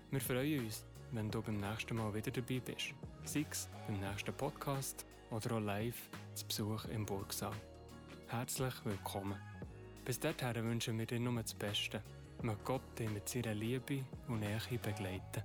Wir 0.09 0.21
freuen 0.21 0.65
uns, 0.65 0.83
wenn 1.11 1.29
du 1.29 1.43
beim 1.43 1.59
nächsten 1.59 1.97
Mal 1.97 2.11
wieder 2.15 2.31
dabei 2.31 2.59
bist. 2.59 2.95
Sei 3.25 3.45
es 3.47 3.69
beim 3.85 3.99
nächsten 3.99 4.33
Podcast 4.33 5.05
oder 5.29 5.57
auch 5.57 5.59
live 5.59 6.09
zu 6.33 6.47
Besuch 6.47 6.85
im 6.85 7.05
Burgsaal. 7.05 7.53
Herzlich 8.27 8.73
willkommen. 8.85 9.39
Bis 10.03 10.19
dahin 10.19 10.65
wünschen 10.65 10.97
wir 10.97 11.05
dir 11.05 11.19
nur 11.19 11.39
das 11.43 11.53
Beste. 11.53 12.01
Möge 12.41 12.59
Gott 12.63 12.97
dich 12.97 13.11
mit 13.11 13.29
seiner 13.29 13.53
Liebe 13.53 14.03
und 14.27 14.39
Nähe 14.39 14.59
begleiten. 14.81 15.43